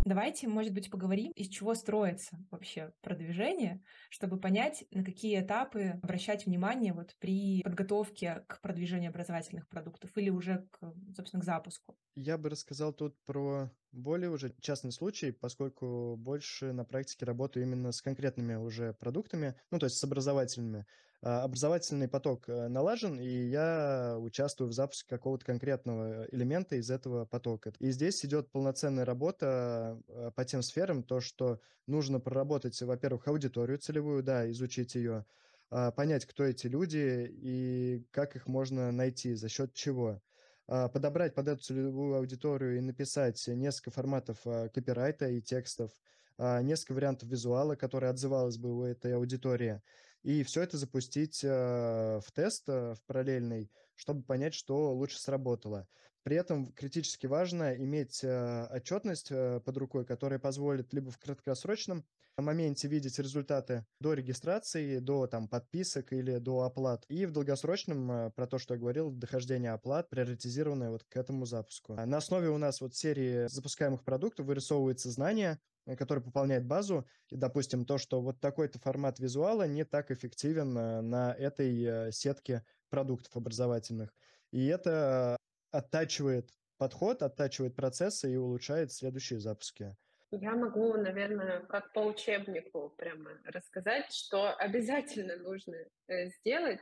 [0.06, 6.46] Давайте, может быть, поговорим, из чего строится вообще продвижение, чтобы понять, на какие этапы обращать
[6.46, 11.98] внимание вот при подготовке к продвижению образовательных продуктов или уже, к, собственно, к запуску.
[12.16, 17.92] Я бы рассказал тут про более уже частный случай, поскольку больше на практике работаю именно
[17.92, 20.86] с конкретными уже продуктами, ну, то есть с образовательными.
[21.28, 27.26] А, образовательный поток э, налажен, и я участвую в запуске какого-то конкретного элемента из этого
[27.26, 27.74] потока.
[27.80, 33.80] И здесь идет полноценная работа э, по тем сферам, то, что нужно проработать, во-первых, аудиторию
[33.80, 35.26] целевую, да, изучить ее,
[35.72, 40.22] а, понять, кто эти люди и как их можно найти, за счет чего.
[40.68, 45.90] А, подобрать под эту целевую аудиторию и написать несколько форматов копирайта и текстов,
[46.38, 49.82] несколько вариантов визуала, которые отзывалось бы у этой аудитории–
[50.26, 55.88] и все это запустить э, в тест, э, в параллельный, чтобы понять, что лучше сработало.
[56.24, 62.04] При этом критически важно иметь э, отчетность под рукой, которая позволит либо в краткосрочном
[62.42, 68.48] моменте видеть результаты до регистрации, до там, подписок или до оплат, и в долгосрочном, про
[68.48, 71.94] то, что я говорил, дохождение оплат, приоритизированное вот к этому запуску.
[71.94, 77.08] На основе у нас вот серии запускаемых продуктов вырисовывается знание, Э, который пополняет базу.
[77.30, 82.12] И, допустим, то, что вот такой-то формат визуала не так эффективен э, на этой э,
[82.12, 84.14] сетке продуктов образовательных.
[84.52, 85.38] И это
[85.72, 89.96] оттачивает подход, оттачивает процессы и улучшает следующие запуски.
[90.38, 96.80] Я могу, наверное, как по учебнику прямо рассказать, что обязательно нужно сделать,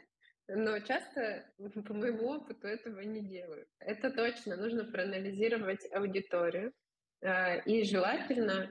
[0.48, 1.46] но часто,
[1.88, 3.68] по моему опыту, этого не делаю.
[3.80, 6.74] Это точно, нужно проанализировать аудиторию,
[7.66, 8.70] и желательно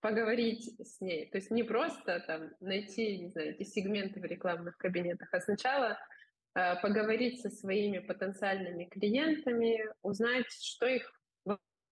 [0.00, 1.28] поговорить с ней.
[1.30, 5.98] То есть не просто там найти, не знаю, эти сегменты в рекламных кабинетах, а сначала
[6.54, 11.17] э, поговорить со своими потенциальными клиентами, узнать, что их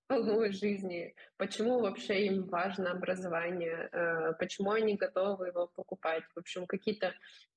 [0.09, 6.23] в жизни, почему вообще им важно образование, э, почему они готовы его покупать.
[6.35, 7.12] В общем, какие-то,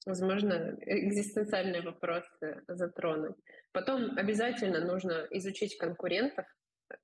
[0.06, 3.36] возможно, экзистенциальные вопросы затронуть.
[3.72, 6.46] Потом обязательно нужно изучить конкурентов,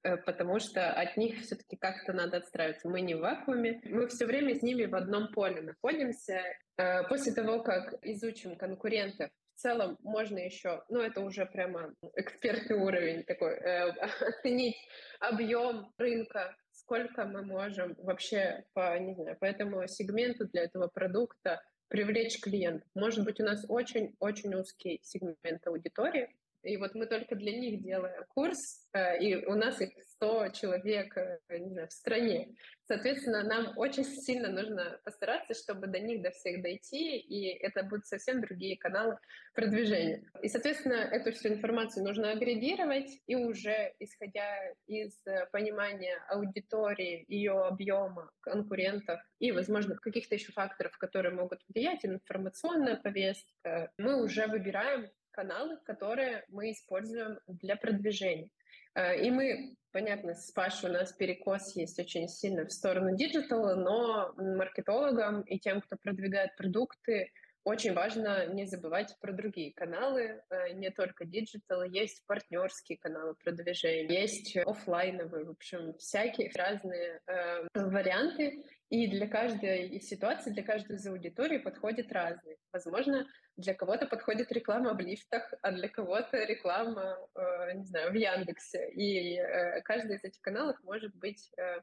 [0.03, 2.89] Э, потому что от них все-таки как-то надо отстраиваться.
[2.89, 6.41] Мы не в вакууме, мы все время с ними в одном поле находимся.
[6.77, 12.77] Э, после того, как изучим конкурентов, в целом можно еще, ну это уже прямо экспертный
[12.77, 13.89] уровень такой, э,
[14.39, 14.75] оценить
[15.19, 21.61] объем рынка, сколько мы можем вообще по, не знаю, по этому сегменту для этого продукта
[21.87, 22.87] привлечь клиентов.
[22.95, 26.29] Может быть, у нас очень-очень узкий сегмент аудитории,
[26.65, 31.15] и вот мы только для них делаем курс, э, и у нас их 100 человек
[31.15, 32.55] э, не знаю, в стране.
[32.87, 38.05] Соответственно, нам очень сильно нужно постараться, чтобы до них, до всех дойти, и это будут
[38.05, 39.17] совсем другие каналы
[39.53, 40.23] продвижения.
[40.41, 47.53] И, соответственно, эту всю информацию нужно агрегировать, и уже исходя из э, понимания аудитории, ее
[47.53, 55.09] объема, конкурентов и, возможно, каких-то еще факторов, которые могут влиять, информационная повестка, мы уже выбираем
[55.35, 58.49] каналы, которые мы используем для продвижения.
[58.95, 63.75] Э, и мы, понятно, с Пашей у нас перекос есть очень сильно в сторону диджитала,
[63.75, 67.31] но маркетологам и тем, кто продвигает продукты,
[67.65, 74.21] очень важно не забывать про другие каналы, э, не только диджитал, есть партнерские каналы продвижения,
[74.21, 78.63] есть офлайновые, в общем, всякие разные э, варианты.
[78.89, 82.57] И для каждой ситуации, для каждой из аудитории подходит разный.
[82.71, 88.15] Возможно, для кого-то подходит реклама в лифтах, а для кого-то реклама, э, не знаю, в
[88.15, 88.89] Яндексе.
[88.89, 91.81] И э, каждый из этих каналов может быть э,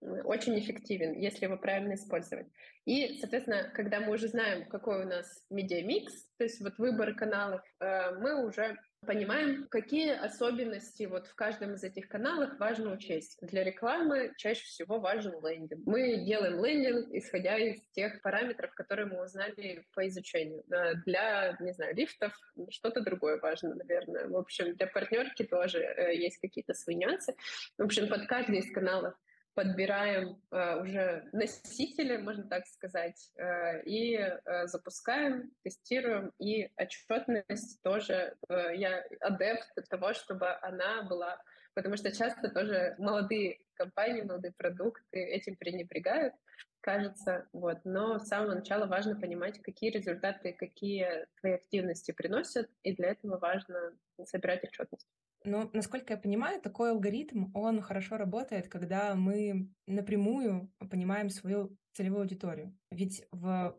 [0.00, 2.46] очень эффективен, если его правильно использовать.
[2.86, 7.62] И, соответственно, когда мы уже знаем, какой у нас медиамикс, то есть вот выбор каналов,
[7.80, 13.38] э, мы уже понимаем, какие особенности вот в каждом из этих каналов важно учесть.
[13.40, 15.86] Для рекламы чаще всего важен лендинг.
[15.86, 20.64] Мы делаем лендинг, исходя из тех параметров, которые мы узнали по изучению.
[21.06, 22.38] Для, не знаю, лифтов
[22.70, 24.28] что-то другое важно, наверное.
[24.28, 27.34] В общем, для партнерки тоже э, есть какие-то свои нюансы.
[27.78, 29.14] В общем, под каждый из каналов
[29.54, 38.36] подбираем э, уже носители, можно так сказать, э, и э, запускаем, тестируем, и отчетность тоже
[38.48, 41.40] э, я адепт того, чтобы она была,
[41.74, 46.34] потому что часто тоже молодые компании, молодые продукты этим пренебрегают,
[46.80, 47.78] кажется, вот.
[47.84, 53.38] Но с самого начала важно понимать, какие результаты, какие твои активности приносят, и для этого
[53.38, 55.08] важно собирать отчетность.
[55.44, 62.22] Но, насколько я понимаю, такой алгоритм, он хорошо работает, когда мы напрямую понимаем свою целевую
[62.22, 62.76] аудиторию.
[62.90, 63.76] Ведь в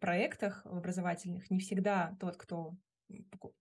[0.00, 2.76] проектах в образовательных не всегда тот, кто...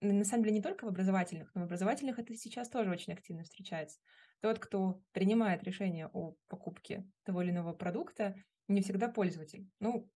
[0.01, 3.43] На самом деле не только в образовательных, но в образовательных это сейчас тоже очень активно
[3.43, 3.99] встречается.
[4.41, 8.35] Тот, кто принимает решение о покупке того или иного продукта,
[8.67, 9.69] не всегда пользователь.
[9.79, 10.09] Ну,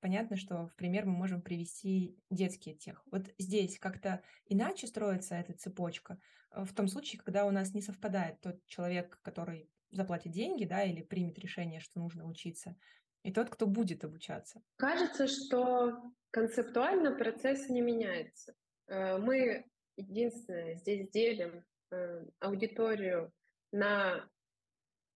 [0.00, 3.02] понятно, что в пример мы можем привести детские тех.
[3.10, 6.18] Вот здесь как-то иначе строится эта цепочка,
[6.50, 10.84] э, в том случае, когда у нас не совпадает тот человек, который заплатит деньги, да,
[10.84, 12.76] или примет решение, что нужно учиться,
[13.22, 14.62] и тот, кто будет обучаться.
[14.76, 18.54] Кажется, что концептуально процесс не меняется.
[18.86, 19.64] Э, мы
[19.96, 23.32] единственное здесь делим э, аудиторию
[23.72, 24.28] на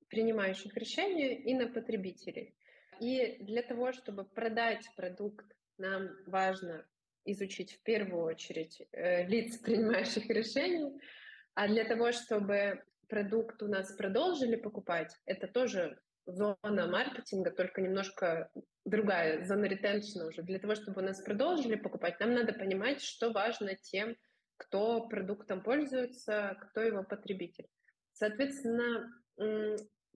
[0.08, 2.54] принимающих решения и на потребителей.
[3.00, 5.46] И для того, чтобы продать продукт,
[5.78, 6.86] нам важно
[7.24, 11.00] изучить в первую очередь э, лиц, принимающих решений,
[11.54, 18.50] а для того, чтобы продукт у нас продолжили покупать, это тоже зона маркетинга, только немножко
[18.84, 20.42] другая, зона ретеншна уже.
[20.42, 24.16] Для того, чтобы у нас продолжили покупать, нам надо понимать, что важно тем,
[24.56, 27.66] кто продуктом пользуется, кто его потребитель.
[28.12, 29.12] Соответственно,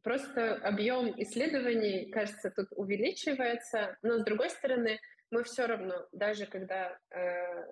[0.03, 6.99] Просто объем исследований, кажется, тут увеличивается, но с другой стороны, мы все равно, даже когда
[7.11, 7.67] э,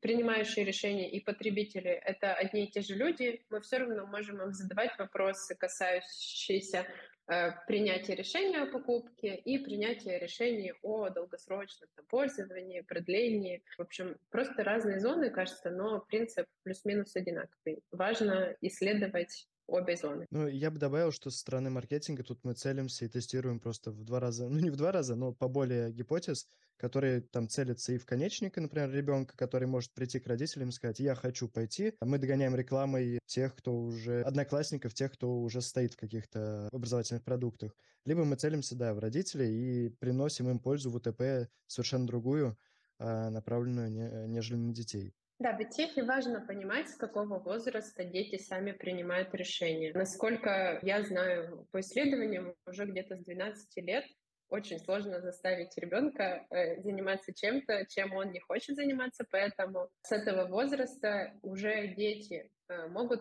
[0.00, 4.52] принимающие решения и потребители это одни и те же люди, мы все равно можем им
[4.52, 6.86] задавать вопросы, касающиеся
[7.26, 13.62] э, принятия решения о покупке и принятия решений о долгосрочном там, пользовании, продлении.
[13.78, 17.82] В общем, просто разные зоны, кажется, но принцип плюс-минус одинаковый.
[17.92, 20.26] Важно исследовать обе зоны.
[20.30, 24.04] Ну, я бы добавил, что со стороны маркетинга тут мы целимся и тестируем просто в
[24.04, 26.46] два раза, ну не в два раза, но по более гипотез,
[26.76, 31.00] которые там целятся и в конечника, например, ребенка, который может прийти к родителям и сказать,
[31.00, 31.94] я хочу пойти.
[32.00, 37.74] Мы догоняем рекламой тех, кто уже, одноклассников, тех, кто уже стоит в каких-то образовательных продуктах.
[38.04, 42.58] Либо мы целимся, да, в родителей и приносим им пользу в УТП совершенно другую,
[42.98, 45.14] а, направленную, нежели на детей.
[45.44, 49.92] Да, в ИТЕХе важно понимать, с какого возраста дети сами принимают решения.
[49.92, 54.06] Насколько я знаю по исследованиям, уже где-то с 12 лет
[54.48, 60.46] очень сложно заставить ребенка э, заниматься чем-то, чем он не хочет заниматься, поэтому с этого
[60.46, 63.20] возраста уже дети э, могут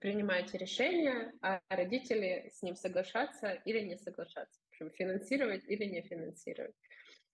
[0.00, 6.00] принимать решения, а родители с ним соглашаться или не соглашаться, в общем, финансировать или не
[6.00, 6.74] финансировать.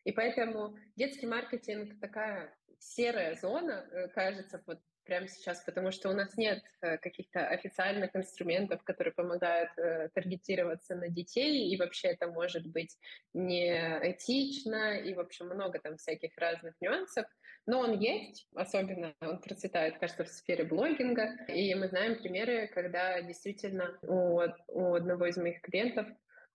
[0.02, 6.12] И поэтому детский маркетинг такая серая зона, э, кажется, вот прямо сейчас, потому что у
[6.12, 12.28] нас нет э, каких-то официальных инструментов, которые помогают э, таргетироваться на детей, и вообще это
[12.28, 12.96] может быть
[13.34, 13.72] не
[14.02, 17.26] этично, и, в общем, много там всяких разных нюансов.
[17.66, 21.44] Но он есть, особенно он процветает, кажется, в сфере блогинга.
[21.48, 26.08] И мы знаем примеры, когда действительно у, у одного из моих клиентов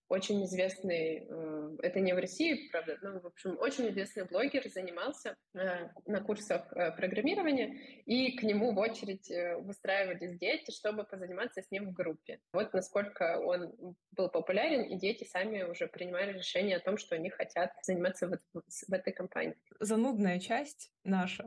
[0.07, 5.35] очень известный, э, это не в России, правда, но, в общем, очень известный блогер занимался
[5.53, 7.75] э, на курсах э, программирования,
[8.05, 9.31] и к нему в очередь
[9.63, 12.39] выстраивались дети, чтобы позаниматься с ним в группе.
[12.53, 17.29] Вот насколько он был популярен, и дети сами уже принимали решение о том, что они
[17.29, 19.55] хотят заниматься в, в этой компании.
[19.79, 21.45] Занудная часть наша,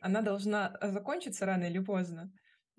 [0.00, 2.30] она должна закончиться рано или поздно.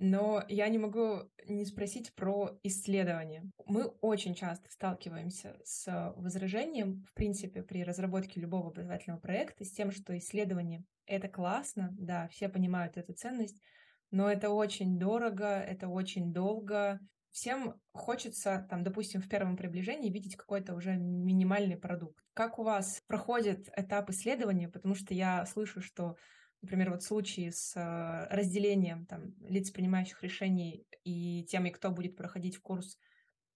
[0.01, 3.51] Но я не могу не спросить про исследования.
[3.65, 9.91] Мы очень часто сталкиваемся с возражением, в принципе, при разработке любого образовательного проекта, с тем,
[9.91, 13.61] что исследование— это классно, да, все понимают эту ценность,
[14.09, 17.01] но это очень дорого, это очень долго.
[17.31, 22.23] Всем хочется, там, допустим, в первом приближении видеть какой-то уже минимальный продукт.
[22.33, 24.69] Как у вас проходит этап исследования?
[24.69, 26.15] Потому что я слышу, что
[26.61, 32.57] например, вот случаи с а, разделением там, лиц, принимающих решений и теми, кто будет проходить
[32.59, 32.97] курс,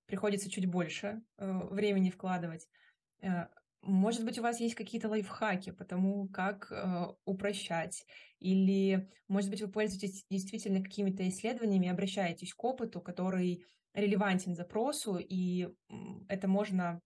[0.05, 2.67] приходится чуть больше э, времени вкладывать.
[3.21, 3.47] Э,
[3.81, 8.05] может быть, у вас есть какие-то лайфхаки по тому, как э, упрощать?
[8.39, 15.69] Или, может быть, вы пользуетесь действительно какими-то исследованиями, обращаетесь к опыту, который релевантен запросу, и
[16.27, 17.01] это можно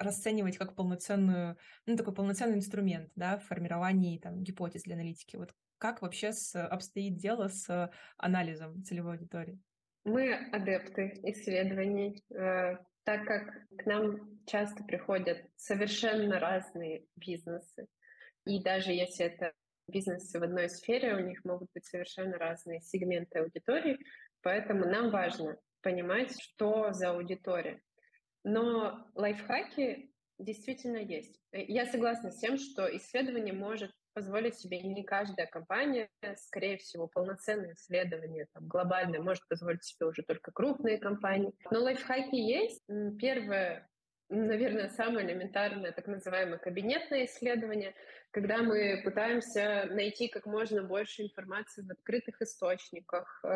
[0.00, 5.36] расценивать как полноценную, ну, такой полноценный инструмент, да, в формировании там гипотез для аналитики.
[5.36, 9.60] Вот как вообще с, обстоит дело с анализом целевой аудитории?
[10.04, 17.86] Мы адепты исследований, э, так как к нам часто приходят совершенно разные бизнесы.
[18.44, 19.52] И даже если это
[19.88, 23.98] бизнесы в одной сфере, у них могут быть совершенно разные сегменты аудитории,
[24.42, 27.80] поэтому нам важно понимать, что за аудитория.
[28.44, 31.40] Но лайфхаки действительно есть.
[31.52, 37.72] Я согласна с тем, что исследование может позволить себе не каждая компания, скорее всего, полноценное
[37.72, 41.54] исследование там, глобальное может позволить себе уже только крупные компании.
[41.70, 42.84] Но лайфхаки есть.
[43.18, 43.88] Первое,
[44.32, 47.94] наверное, самое элементарное, так называемое кабинетное исследование,
[48.30, 53.48] когда мы пытаемся найти как можно больше информации в открытых источниках, э,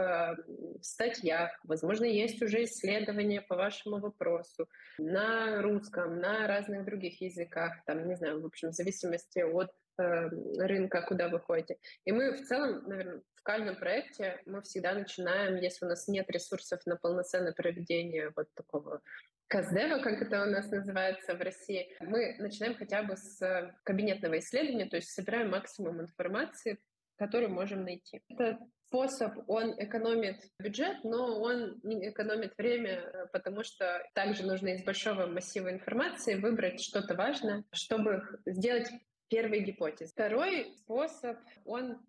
[0.79, 1.59] в статьях.
[1.65, 4.69] Возможно, есть уже исследования по вашему вопросу
[4.99, 10.29] на русском, на разных других языках, там, не знаю, в общем, в зависимости от э,
[10.59, 11.79] рынка, куда вы ходите.
[12.05, 16.31] И мы в целом, наверное, в каждом проекте мы всегда начинаем, если у нас нет
[16.31, 19.01] ресурсов на полноценное проведение вот такого
[19.49, 24.87] Каздева, как это у нас называется в России, мы начинаем хотя бы с кабинетного исследования,
[24.87, 26.79] то есть собираем максимум информации,
[27.17, 28.23] которую можем найти.
[28.29, 34.85] Этот способ, он экономит бюджет, но он не экономит время, потому что также нужно из
[34.85, 38.91] большого массива информации выбрать что-то важное, чтобы сделать
[39.29, 40.13] первые гипотезы.
[40.13, 42.05] Второй способ, он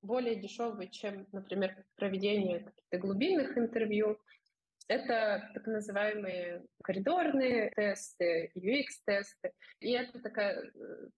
[0.00, 4.18] более дешевый, чем, например, проведение каких-то глубинных интервью.
[4.86, 9.52] Это так называемые коридорные тесты, UX-тесты.
[9.80, 11.08] И это такая, э,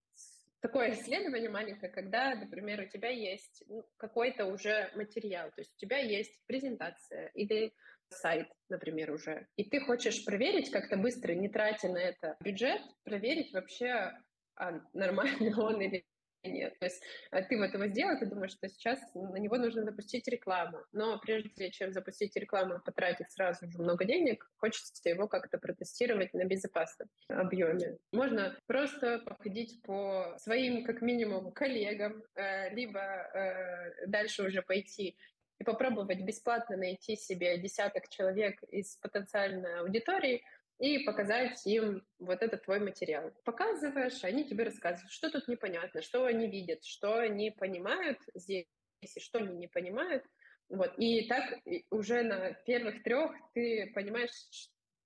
[0.61, 5.77] такое исследование маленькое, когда, например, у тебя есть ну, какой-то уже материал, то есть у
[5.77, 7.73] тебя есть презентация или
[8.09, 13.51] сайт, например, уже, и ты хочешь проверить как-то быстро, не тратя на это бюджет, проверить
[13.53, 14.13] вообще,
[14.55, 16.05] а нормально он или
[16.43, 16.77] нет.
[16.79, 20.27] То есть а ты вот его сделал, ты думаешь, что сейчас на него нужно запустить
[20.27, 20.79] рекламу.
[20.91, 26.33] Но прежде чем запустить рекламу и потратить сразу же много денег, хочется его как-то протестировать
[26.33, 27.97] на безопасном объеме.
[28.11, 35.17] Можно просто походить по своим, как минимум, коллегам, э, либо э, дальше уже пойти
[35.59, 40.43] и попробовать бесплатно найти себе десяток человек из потенциальной аудитории,
[40.79, 43.31] и показать им вот этот твой материал.
[43.43, 48.67] Показываешь, они тебе рассказывают, что тут непонятно, что они видят, что они понимают здесь,
[49.01, 50.23] и что они не понимают.
[50.69, 50.93] Вот.
[50.97, 51.59] И так
[51.89, 54.31] уже на первых трех ты понимаешь,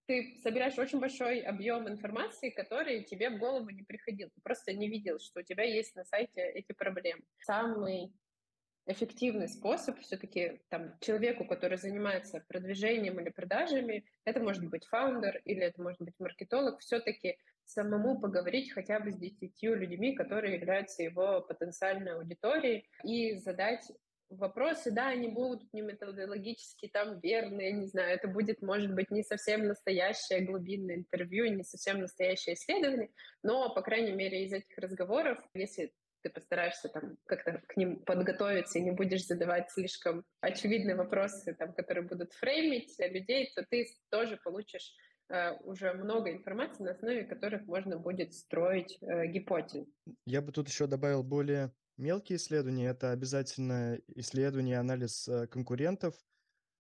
[0.07, 4.29] ты собираешь очень большой объем информации, который тебе в голову не приходил.
[4.33, 7.21] Ты просто не видел, что у тебя есть на сайте эти проблемы.
[7.39, 8.11] Самый
[8.85, 9.99] эффективный способ.
[9.99, 16.01] Все-таки там, человеку, который занимается продвижением или продажами, это может быть фаундер или это может
[16.01, 22.89] быть маркетолог, все-таки самому поговорить хотя бы с десятью людьми, которые являются его потенциальной аудиторией,
[23.03, 23.91] и задать
[24.31, 29.23] вопросы, да, они будут не методологически там верные, не знаю, это будет, может быть, не
[29.23, 33.11] совсем настоящее глубинное интервью, не совсем настоящее исследование,
[33.43, 38.79] но, по крайней мере, из этих разговоров, если ты постараешься там как-то к ним подготовиться
[38.79, 44.37] и не будешь задавать слишком очевидные вопросы, там, которые будут фреймить людей, то ты тоже
[44.43, 44.93] получишь
[45.29, 49.85] э, уже много информации, на основе которых можно будет строить э, гипотезы.
[50.25, 52.89] Я бы тут еще добавил более мелкие исследования.
[52.89, 56.15] Это обязательно исследование, анализ э, конкурентов,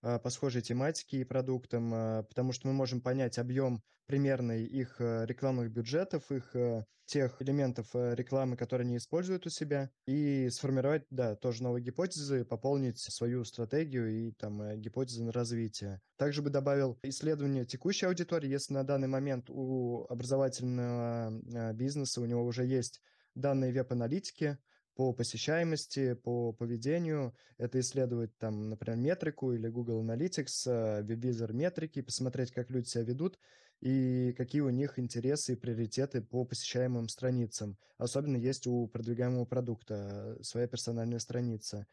[0.01, 5.25] по схожей тематике и продуктам, а, потому что мы можем понять объем примерный их э,
[5.25, 11.05] рекламных бюджетов, их э, тех элементов э, рекламы, которые они используют у себя, и сформировать,
[11.09, 16.01] да, тоже новые гипотезы, пополнить свою стратегию и там гипотезы на развитие.
[16.17, 22.43] Также бы добавил исследование текущей аудитории, если на данный момент у образовательного бизнеса у него
[22.43, 22.99] уже есть
[23.33, 24.57] данные веб-аналитики,
[24.95, 27.33] по посещаемости, по поведению.
[27.57, 33.39] Это исследовать там, например, метрику или Google Analytics, WebVisor метрики, посмотреть, как люди себя ведут
[33.81, 37.77] и какие у них интересы и приоритеты по посещаемым страницам.
[37.97, 41.87] Особенно есть у продвигаемого продукта своя персональная страница.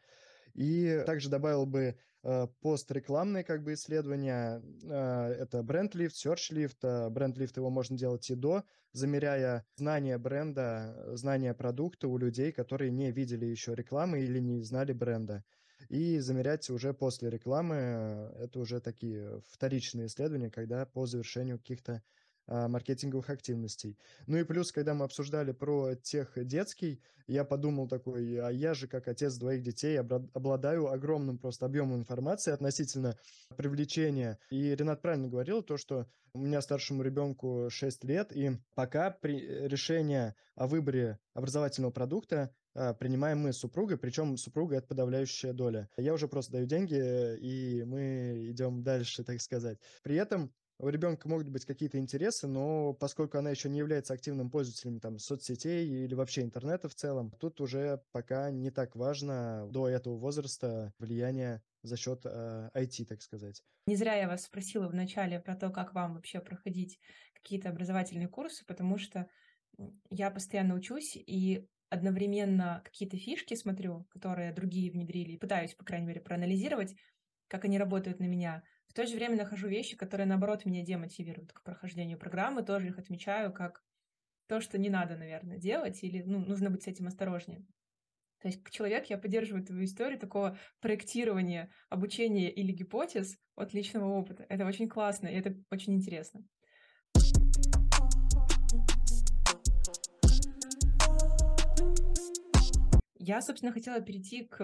[0.53, 1.95] И также добавил бы э,
[2.61, 4.61] пострекламные как бы исследования.
[4.83, 6.83] Э, это бренд-лифт, search-лифт.
[6.83, 12.91] Э, бренд-лифт его можно делать и до, замеряя знание бренда, знание продукта у людей, которые
[12.91, 15.43] не видели еще рекламы или не знали бренда.
[15.87, 22.03] И замерять уже после рекламы, это уже такие вторичные исследования, когда по завершению каких-то
[22.49, 23.97] маркетинговых активностей.
[24.27, 28.87] Ну и плюс, когда мы обсуждали про тех детский, я подумал такой, а я же
[28.87, 33.17] как отец двоих детей обладаю огромным просто объемом информации относительно
[33.55, 34.39] привлечения.
[34.49, 39.39] И Ренат правильно говорил, то, что у меня старшему ребенку 6 лет, и пока при
[39.67, 45.89] решение о выборе образовательного продукта а, принимаем мы с супругой, причем супруга это подавляющая доля.
[45.97, 46.95] Я уже просто даю деньги,
[47.39, 49.79] и мы идем дальше, так сказать.
[50.03, 54.49] При этом у ребенка могут быть какие-то интересы, но поскольку она еще не является активным
[54.49, 59.89] пользователем там, соцсетей или вообще интернета в целом, тут уже пока не так важно до
[59.89, 63.61] этого возраста влияние за счет э, IT, так сказать.
[63.87, 66.97] Не зря я вас спросила вначале про то, как вам вообще проходить
[67.33, 69.27] какие-то образовательные курсы, потому что
[70.09, 76.21] я постоянно учусь и одновременно какие-то фишки смотрю, которые другие внедрили, пытаюсь, по крайней мере,
[76.21, 76.95] проанализировать,
[77.49, 81.53] как они работают на меня– в то же время нахожу вещи, которые, наоборот, меня демотивируют
[81.53, 83.83] к прохождению программы, тоже их отмечаю как
[84.47, 87.65] то, что не надо, наверное, делать, или ну, нужно быть с этим осторожнее.
[88.41, 94.07] То есть, как человек, я поддерживаю твою историю такого проектирования обучения или гипотез от личного
[94.07, 94.45] опыта.
[94.49, 96.45] Это очень классно, и это очень интересно.
[103.29, 104.57] Я, собственно, хотела перейти к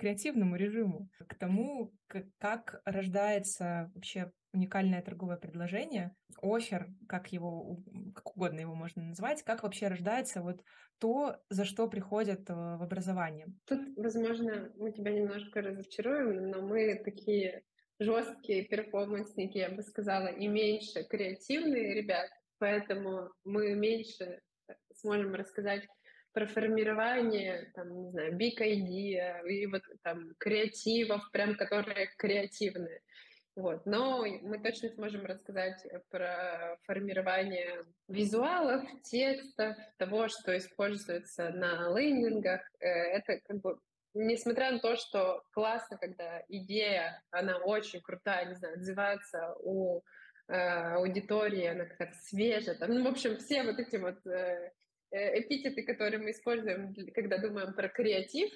[0.00, 1.92] креативному режиму, к тому,
[2.38, 7.76] как рождается вообще уникальное торговое предложение, офер, как его,
[8.14, 10.62] как угодно его можно назвать, как вообще рождается вот
[10.98, 13.48] то, за что приходят э, в образование.
[13.66, 17.64] Тут, возможно, мы тебя немножко разочаруем, но мы такие
[17.98, 24.40] жесткие перформансники, я бы сказала, и меньше креативные ребят, поэтому мы меньше
[24.94, 25.86] сможем рассказать
[26.36, 33.00] про формирование, там, не знаю, big idea и вот там креативов, прям которые креативные.
[33.54, 33.86] Вот.
[33.86, 42.60] Но мы точно сможем рассказать про формирование визуалов, текстов, того, что используется на лендингах.
[42.80, 43.78] Э, это как бы
[44.12, 50.02] несмотря на то, что классно, когда идея, она очень крутая, не знаю, отзывается у
[50.48, 52.74] э, аудитории, она как-то свежая.
[52.74, 54.70] Там, ну, в общем, все вот эти вот э,
[55.16, 58.50] эпитеты, которые мы используем, когда думаем про креатив,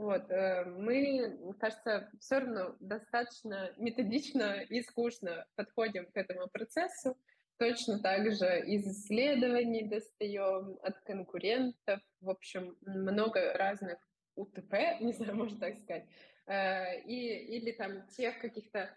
[0.00, 7.18] вот, э, мы, кажется, все равно достаточно методично и скучно подходим к этому процессу.
[7.58, 12.00] Точно так же из исследований достаем от конкурентов.
[12.22, 13.98] В общем, много разных
[14.36, 16.06] УТП, не знаю, можно так сказать,
[16.46, 18.90] э, и, или там тех каких-то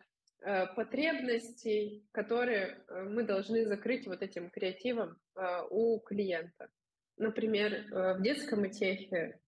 [0.76, 5.18] потребностей, которые мы должны закрыть вот этим креативом
[5.70, 6.70] у клиента.
[7.18, 9.40] Например, э, в детском ИТЕХе,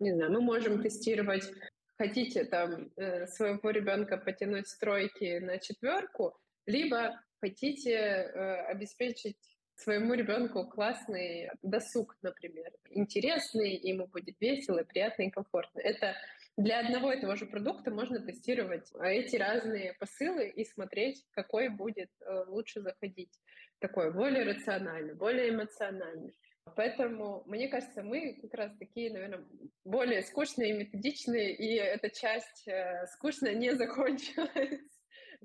[0.00, 1.48] не знаю, мы можем тестировать,
[1.96, 9.36] хотите там э, своего ребенка потянуть стройки на четверку, либо хотите э, обеспечить
[9.76, 15.80] своему ребенку классный досуг, например, интересный, ему будет весело, приятно и комфортно.
[15.80, 16.14] Это
[16.56, 22.10] для одного и того же продукта можно тестировать эти разные посылы и смотреть, какой будет
[22.46, 23.32] лучше заходить.
[23.78, 26.34] Такой более рациональный, более эмоциональный.
[26.76, 29.44] Поэтому, мне кажется, мы как раз такие, наверное,
[29.84, 34.80] более скучные и методичные, и эта часть э, скучно не закончилась,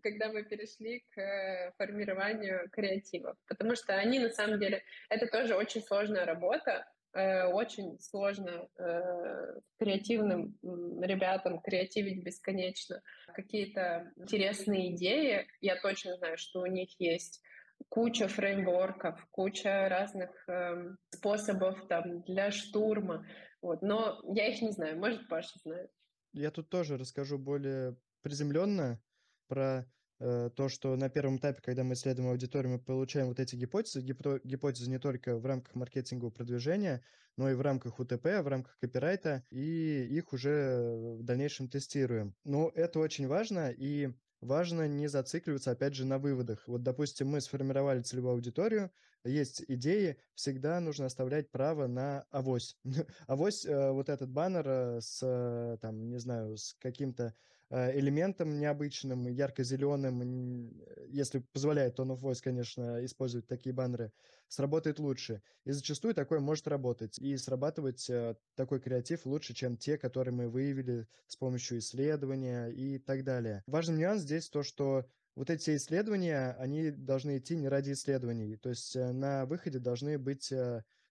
[0.02, 3.36] когда мы перешли к формированию креативов.
[3.48, 9.60] Потому что они, на самом деле, это тоже очень сложная работа, э, очень сложно э,
[9.80, 10.56] креативным
[11.02, 13.02] ребятам креативить бесконечно.
[13.34, 17.42] Какие-то интересные идеи, я точно знаю, что у них есть
[17.90, 23.26] куча фреймворков, куча разных э, способов там для штурма.
[23.62, 23.82] Вот.
[23.82, 25.92] Но я их не знаю, может, Паша знает.
[26.34, 29.02] Я тут тоже расскажу более приземленно
[29.48, 29.86] про
[30.20, 34.02] э, то, что на первом этапе, когда мы исследуем аудиторию, мы получаем вот эти гипотезы.
[34.02, 37.04] Гипо- гипотезы не только в рамках маркетингового продвижения,
[37.38, 42.36] но и в рамках УТП, в рамках копирайта, и их уже в дальнейшем тестируем.
[42.44, 44.10] Но это очень важно, и
[44.42, 46.68] важно не зацикливаться, опять же, на выводах.
[46.68, 48.92] Вот, допустим, мы сформировали целевую аудиторию,
[49.24, 52.78] есть идеи, всегда нужно оставлять право на авось.
[53.28, 57.34] авось, э, вот этот баннер э, с, э, там, не знаю, с каким-то
[57.70, 60.72] элементом необычным, ярко-зеленым,
[61.10, 64.12] если позволяет Tone of Voice, конечно, использовать такие баннеры,
[64.48, 65.42] сработает лучше.
[65.66, 67.20] И зачастую такое может работать.
[67.20, 73.00] И срабатывать э, такой креатив лучше, чем те, которые мы выявили с помощью исследования и
[73.00, 73.64] так далее.
[73.68, 75.06] Важный нюанс здесь то, что
[75.36, 78.56] вот эти исследования, они должны идти не ради исследований.
[78.56, 80.54] То есть э, на выходе должны быть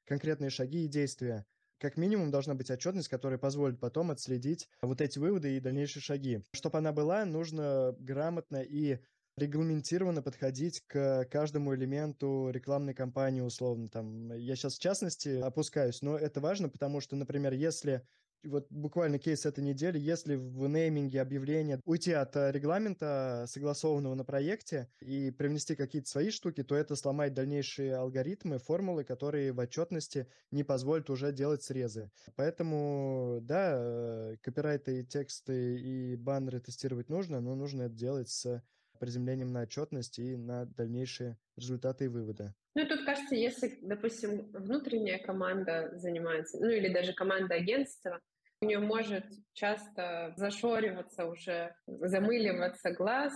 [0.04, 1.44] конкретные шаги и действия
[1.78, 6.42] как минимум должна быть отчетность, которая позволит потом отследить вот эти выводы и дальнейшие шаги.
[6.52, 8.98] Чтобы она была, нужно грамотно и
[9.36, 13.88] регламентированно подходить к каждому элементу рекламной кампании условно.
[13.88, 18.06] Там, я сейчас в частности опускаюсь, но это важно, потому что, например, если
[18.47, 24.24] вот буквально кейс этой недели, если в нейминге объявления уйти от э, регламента, согласованного на
[24.24, 30.26] проекте, и привнести какие-то свои штуки, то это сломает дальнейшие алгоритмы, формулы, которые в отчетности
[30.51, 32.11] не позволят уже делать срезы.
[32.36, 38.62] Поэтому, да, э, копирайты, тексты и баннеры тестировать нужно, но нужно это делать с
[38.97, 42.55] приземлением на отчетность и на дальнейшие результаты и выводы.
[42.74, 48.20] Ну, и тут кажется, если, допустим, внутренняя команда занимается, ну или даже команда агентства,
[48.61, 53.32] у нее может часто зашориваться уже, замыливаться глаз,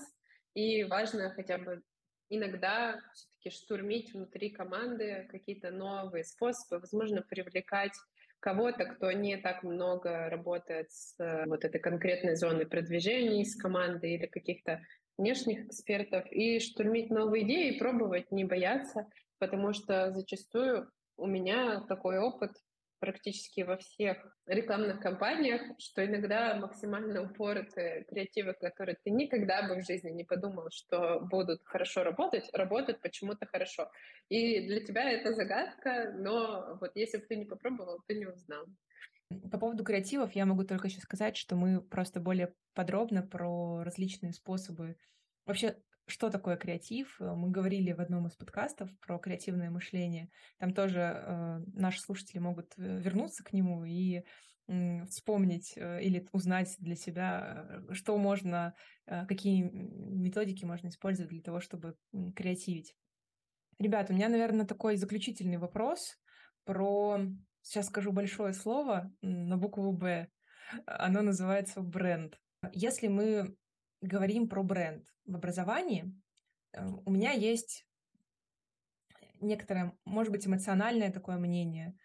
[0.55, 1.83] и важно хотя бы
[2.29, 7.93] иногда все-таки штурмить внутри команды какие-то новые способы, возможно, привлекать
[8.41, 14.14] кого-то, кто не так много работает с э, вот этой конкретной зоной продвижения из команды
[14.14, 14.81] или каких-то
[15.18, 19.07] внешних экспертов, и штурмить новые идеи, пробовать, не бояться,
[19.39, 22.53] потому что зачастую у меня такой опыт
[23.01, 29.87] практически во всех рекламных кампаниях, что иногда максимально упоротые креативы, которые ты никогда бы в
[29.87, 33.91] жизни не подумал, что будут хорошо работать, работают почему-то хорошо.
[34.29, 38.67] И для тебя это загадка, но вот если бы ты не попробовал, ты не узнал.
[39.51, 44.33] По поводу креативов я могу только еще сказать, что мы просто более подробно про различные
[44.33, 44.97] способы.
[45.47, 45.77] Вообще,
[46.07, 47.17] что такое креатив?
[47.21, 50.31] Мы говорили в одном из подкастов про креативное мышление.
[50.59, 54.23] Там тоже э, наши слушатели могут э, вернуться к нему и
[54.69, 58.75] э, вспомнить э, или узнать для себя, э, что можно,
[59.07, 61.97] э, какие методики можно использовать для того, чтобы
[62.35, 62.95] креативить.
[63.79, 66.19] Ребята, у меня, наверное, такой заключительный вопрос
[66.65, 67.21] про
[67.63, 70.29] Сейчас скажу большое слово на букву «Б».
[70.87, 72.41] Оно называется бренд.
[72.73, 73.55] Если мы
[74.01, 76.13] говорим про бренд в образовании,
[76.73, 77.87] э, у меня есть
[79.41, 81.97] некоторое, может быть, эмоциональное такое мнение,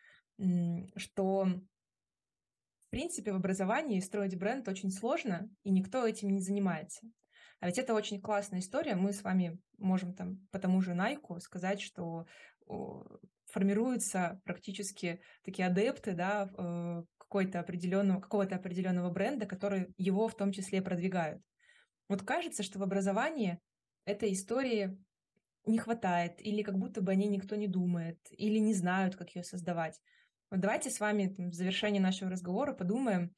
[0.95, 7.07] что в принципе в образовании строить бренд очень сложно, и никто этим не занимается.
[7.59, 8.95] А ведь это очень классная история.
[8.95, 12.25] Мы с вами можем там по тому же Найку сказать, что
[13.47, 20.51] формируются практически такие адепты, да, э, какой-то определенного, какого-то определенного бренда, которые его в том
[20.51, 21.41] числе продвигают.
[22.07, 23.59] Вот кажется, что в образовании
[24.05, 24.97] этой истории
[25.65, 29.35] не хватает, или как будто бы о ней никто не думает, или не знают, как
[29.35, 29.99] ее создавать.
[30.51, 33.33] Вот давайте с вами там, в завершении нашего разговора подумаем,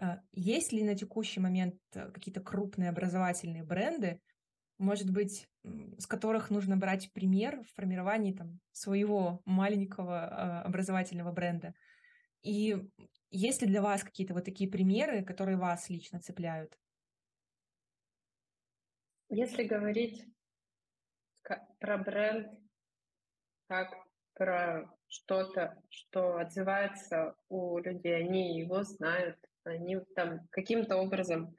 [0.00, 4.20] э, есть ли на текущий момент э, какие-то крупные образовательные бренды,
[4.78, 5.48] может быть,
[5.98, 11.74] с которых нужно брать пример в формировании там, своего маленького э, образовательного бренда.
[12.42, 12.76] И
[13.30, 16.78] есть ли для вас какие-то вот такие примеры, которые вас лично цепляют?
[19.28, 20.24] Если говорить
[21.78, 22.48] про бренд
[23.68, 23.92] как
[24.34, 31.56] про что-то, что отзывается у людей, они его знают, они там каким-то образом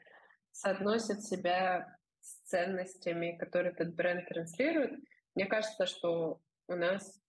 [0.51, 4.99] соотносят себя с ценностями, которые этот бренд транслирует.
[5.35, 7.21] Мне кажется, что у нас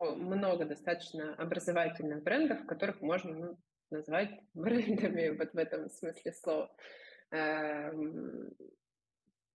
[0.00, 3.58] много достаточно образовательных брендов, которых можно ну,
[3.90, 6.74] назвать брендами вот в этом смысле слова.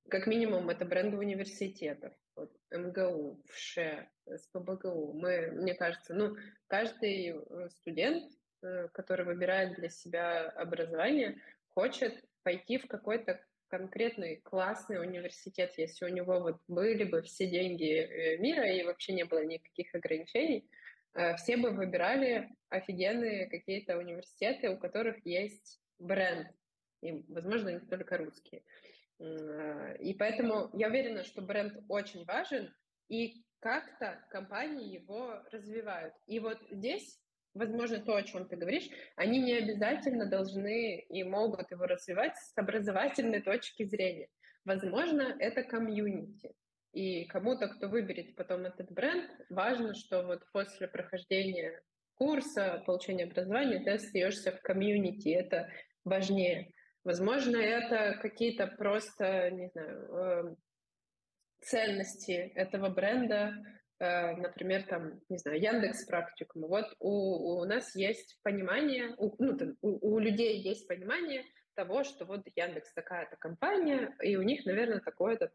[0.10, 2.14] Как минимум, это бренды университетов.
[2.36, 5.14] Вот, МГУ, ВШЭ, СПБГУ.
[5.14, 6.36] Мы, мне кажется, ну,
[6.68, 8.32] каждый э, студент,
[8.62, 16.10] э, который выбирает для себя образование, хочет пойти в какой-то конкретный классный университет, если у
[16.10, 20.70] него вот были бы все деньги э, мира и вообще не было никаких ограничений,
[21.36, 26.48] все бы выбирали офигенные какие-то университеты, у которых есть бренд,
[27.02, 28.64] и, возможно, не только русские.
[29.22, 32.74] Э, и поэтому я уверена, что бренд очень важен,
[33.08, 36.14] и как-то компании его развивают.
[36.26, 37.20] И вот здесь,
[37.54, 42.58] возможно, то, о чем ты говоришь, они не обязательно должны и могут его развивать с
[42.58, 44.30] образовательной точки зрения.
[44.66, 46.54] Возможно, это комьюнити.
[46.94, 51.82] И кому-то, кто выберет потом этот бренд, важно, что вот после прохождения
[52.16, 55.30] курса, получения образования, ты остаешься в комьюнити.
[55.30, 55.70] Это
[56.04, 56.72] важнее.
[57.04, 60.58] Возможно, это какие-то просто, не знаю, эм,
[61.62, 63.56] ценности этого бренда,
[64.00, 66.68] э, например, там, не знаю, Яндекс практикум.
[66.68, 71.44] Вот у, у нас есть понимание, у, ну, у, у людей есть понимание
[71.74, 75.52] того, что вот Яндекс такая-то компания, и у них, наверное, такое-то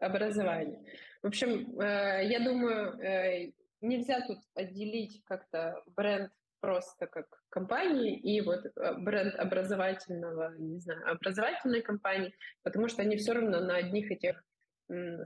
[0.00, 0.80] образование.
[1.22, 8.40] В общем, э, я думаю, э, нельзя тут отделить как-то бренд просто как компании и
[8.40, 14.10] вот э, бренд образовательного, не знаю, образовательной компании, потому что они все равно на одних
[14.10, 14.42] этих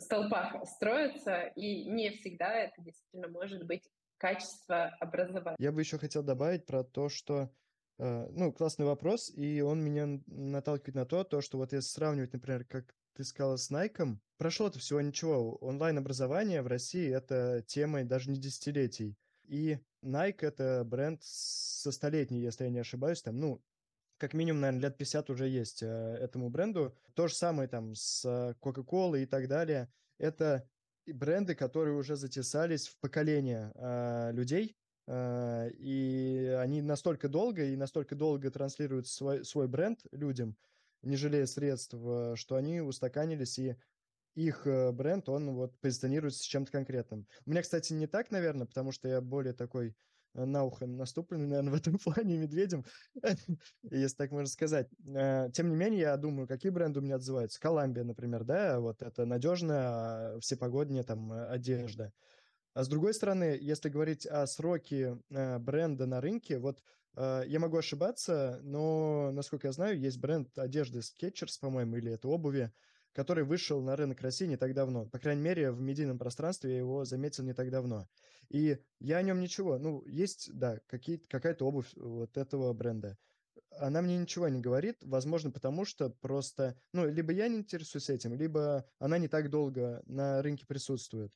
[0.01, 5.57] столпах строятся, и не всегда это действительно может быть качество образования.
[5.59, 7.51] Я бы еще хотел добавить про то, что
[7.99, 12.33] э, ну, классный вопрос, и он меня наталкивает на то, то, что вот если сравнивать,
[12.33, 15.57] например, как ты сказала с Nike, прошло это всего ничего.
[15.57, 19.17] Онлайн-образование в России— это тема даже не десятилетий.
[19.45, 23.63] И Nike— это бренд со столетней, если я не ошибаюсь, там, ну,
[24.19, 26.97] как минимум, наверное, лет 50 уже есть э, этому бренду.
[27.15, 28.25] То же самое там с
[28.61, 29.93] Coca-Cola и так далее.
[30.19, 30.69] Это
[31.07, 34.77] бренды, которые уже затесались в поколение э, людей,
[35.09, 40.57] э, и они настолько долго и настолько долго транслируют свой, свой бренд людям,
[41.03, 43.77] не жалея средств, э, что они устаканились и
[44.35, 47.27] их э, бренд, он вот позиционируется с чем-то конкретным.
[47.45, 49.95] У меня, кстати, не так, наверное, потому что я более такой
[50.35, 52.85] э, на ухо наступленный, наверное, в этом плане медведем,
[53.83, 54.89] если так можно сказать.
[55.07, 57.61] Э, тем не менее, я думаю, какие бренды у меня отзываются.
[57.61, 62.13] Коламбия, например, да, вот это надежная всепогодняя там одежда.
[62.75, 66.83] А с другой стороны, если говорить о сроке бренда на рынке, вот
[67.15, 72.73] я могу ошибаться, но, насколько я знаю, есть бренд одежды Skechers, по-моему, или это обуви,
[73.13, 75.07] который вышел на рынок России не так давно.
[75.07, 78.09] По крайней мере, в медийном пространстве я его заметил не так давно.
[78.49, 79.79] И я о нем ничего.
[79.79, 83.17] Ну, есть, да, какая-то обувь вот этого бренда.
[83.79, 88.35] Она мне ничего не говорит, возможно, потому что просто, ну, либо я не интересуюсь этим,
[88.35, 91.33] либо она не так долго на рынке присутствует.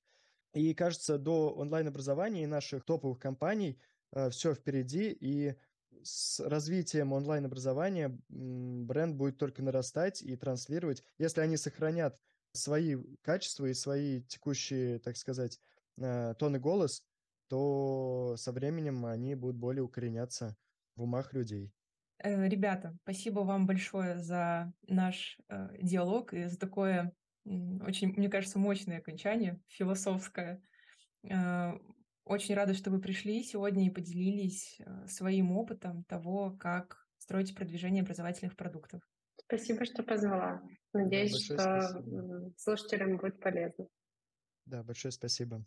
[0.52, 3.78] И кажется, до онлайн-образования и наших топовых компаний
[4.12, 5.54] э, все впереди, и
[6.02, 11.02] с развитием онлайн-образования бренд будет только нарастать и транслировать.
[11.18, 12.18] Если они сохранят
[12.52, 15.60] свои качества и свои текущие, так сказать,
[15.98, 17.02] э, тон и голос,
[17.48, 20.56] то со временем они будут более укореняться
[20.96, 21.72] в умах людей.
[22.18, 27.12] Э, ребята, спасибо вам большое за наш э, диалог и за такое
[27.44, 30.60] очень, мне кажется, мощное окончание, философское.
[32.26, 38.02] Очень рада, что вы пришли сегодня и поделились э, своим опытом того, как строить продвижение
[38.02, 39.00] образовательных продуктов.
[39.38, 40.60] Спасибо, что позвала.
[40.92, 42.52] Надеюсь, да, что спасибо.
[42.56, 43.86] слушателям будет полезно.
[44.64, 45.64] Да, большое спасибо.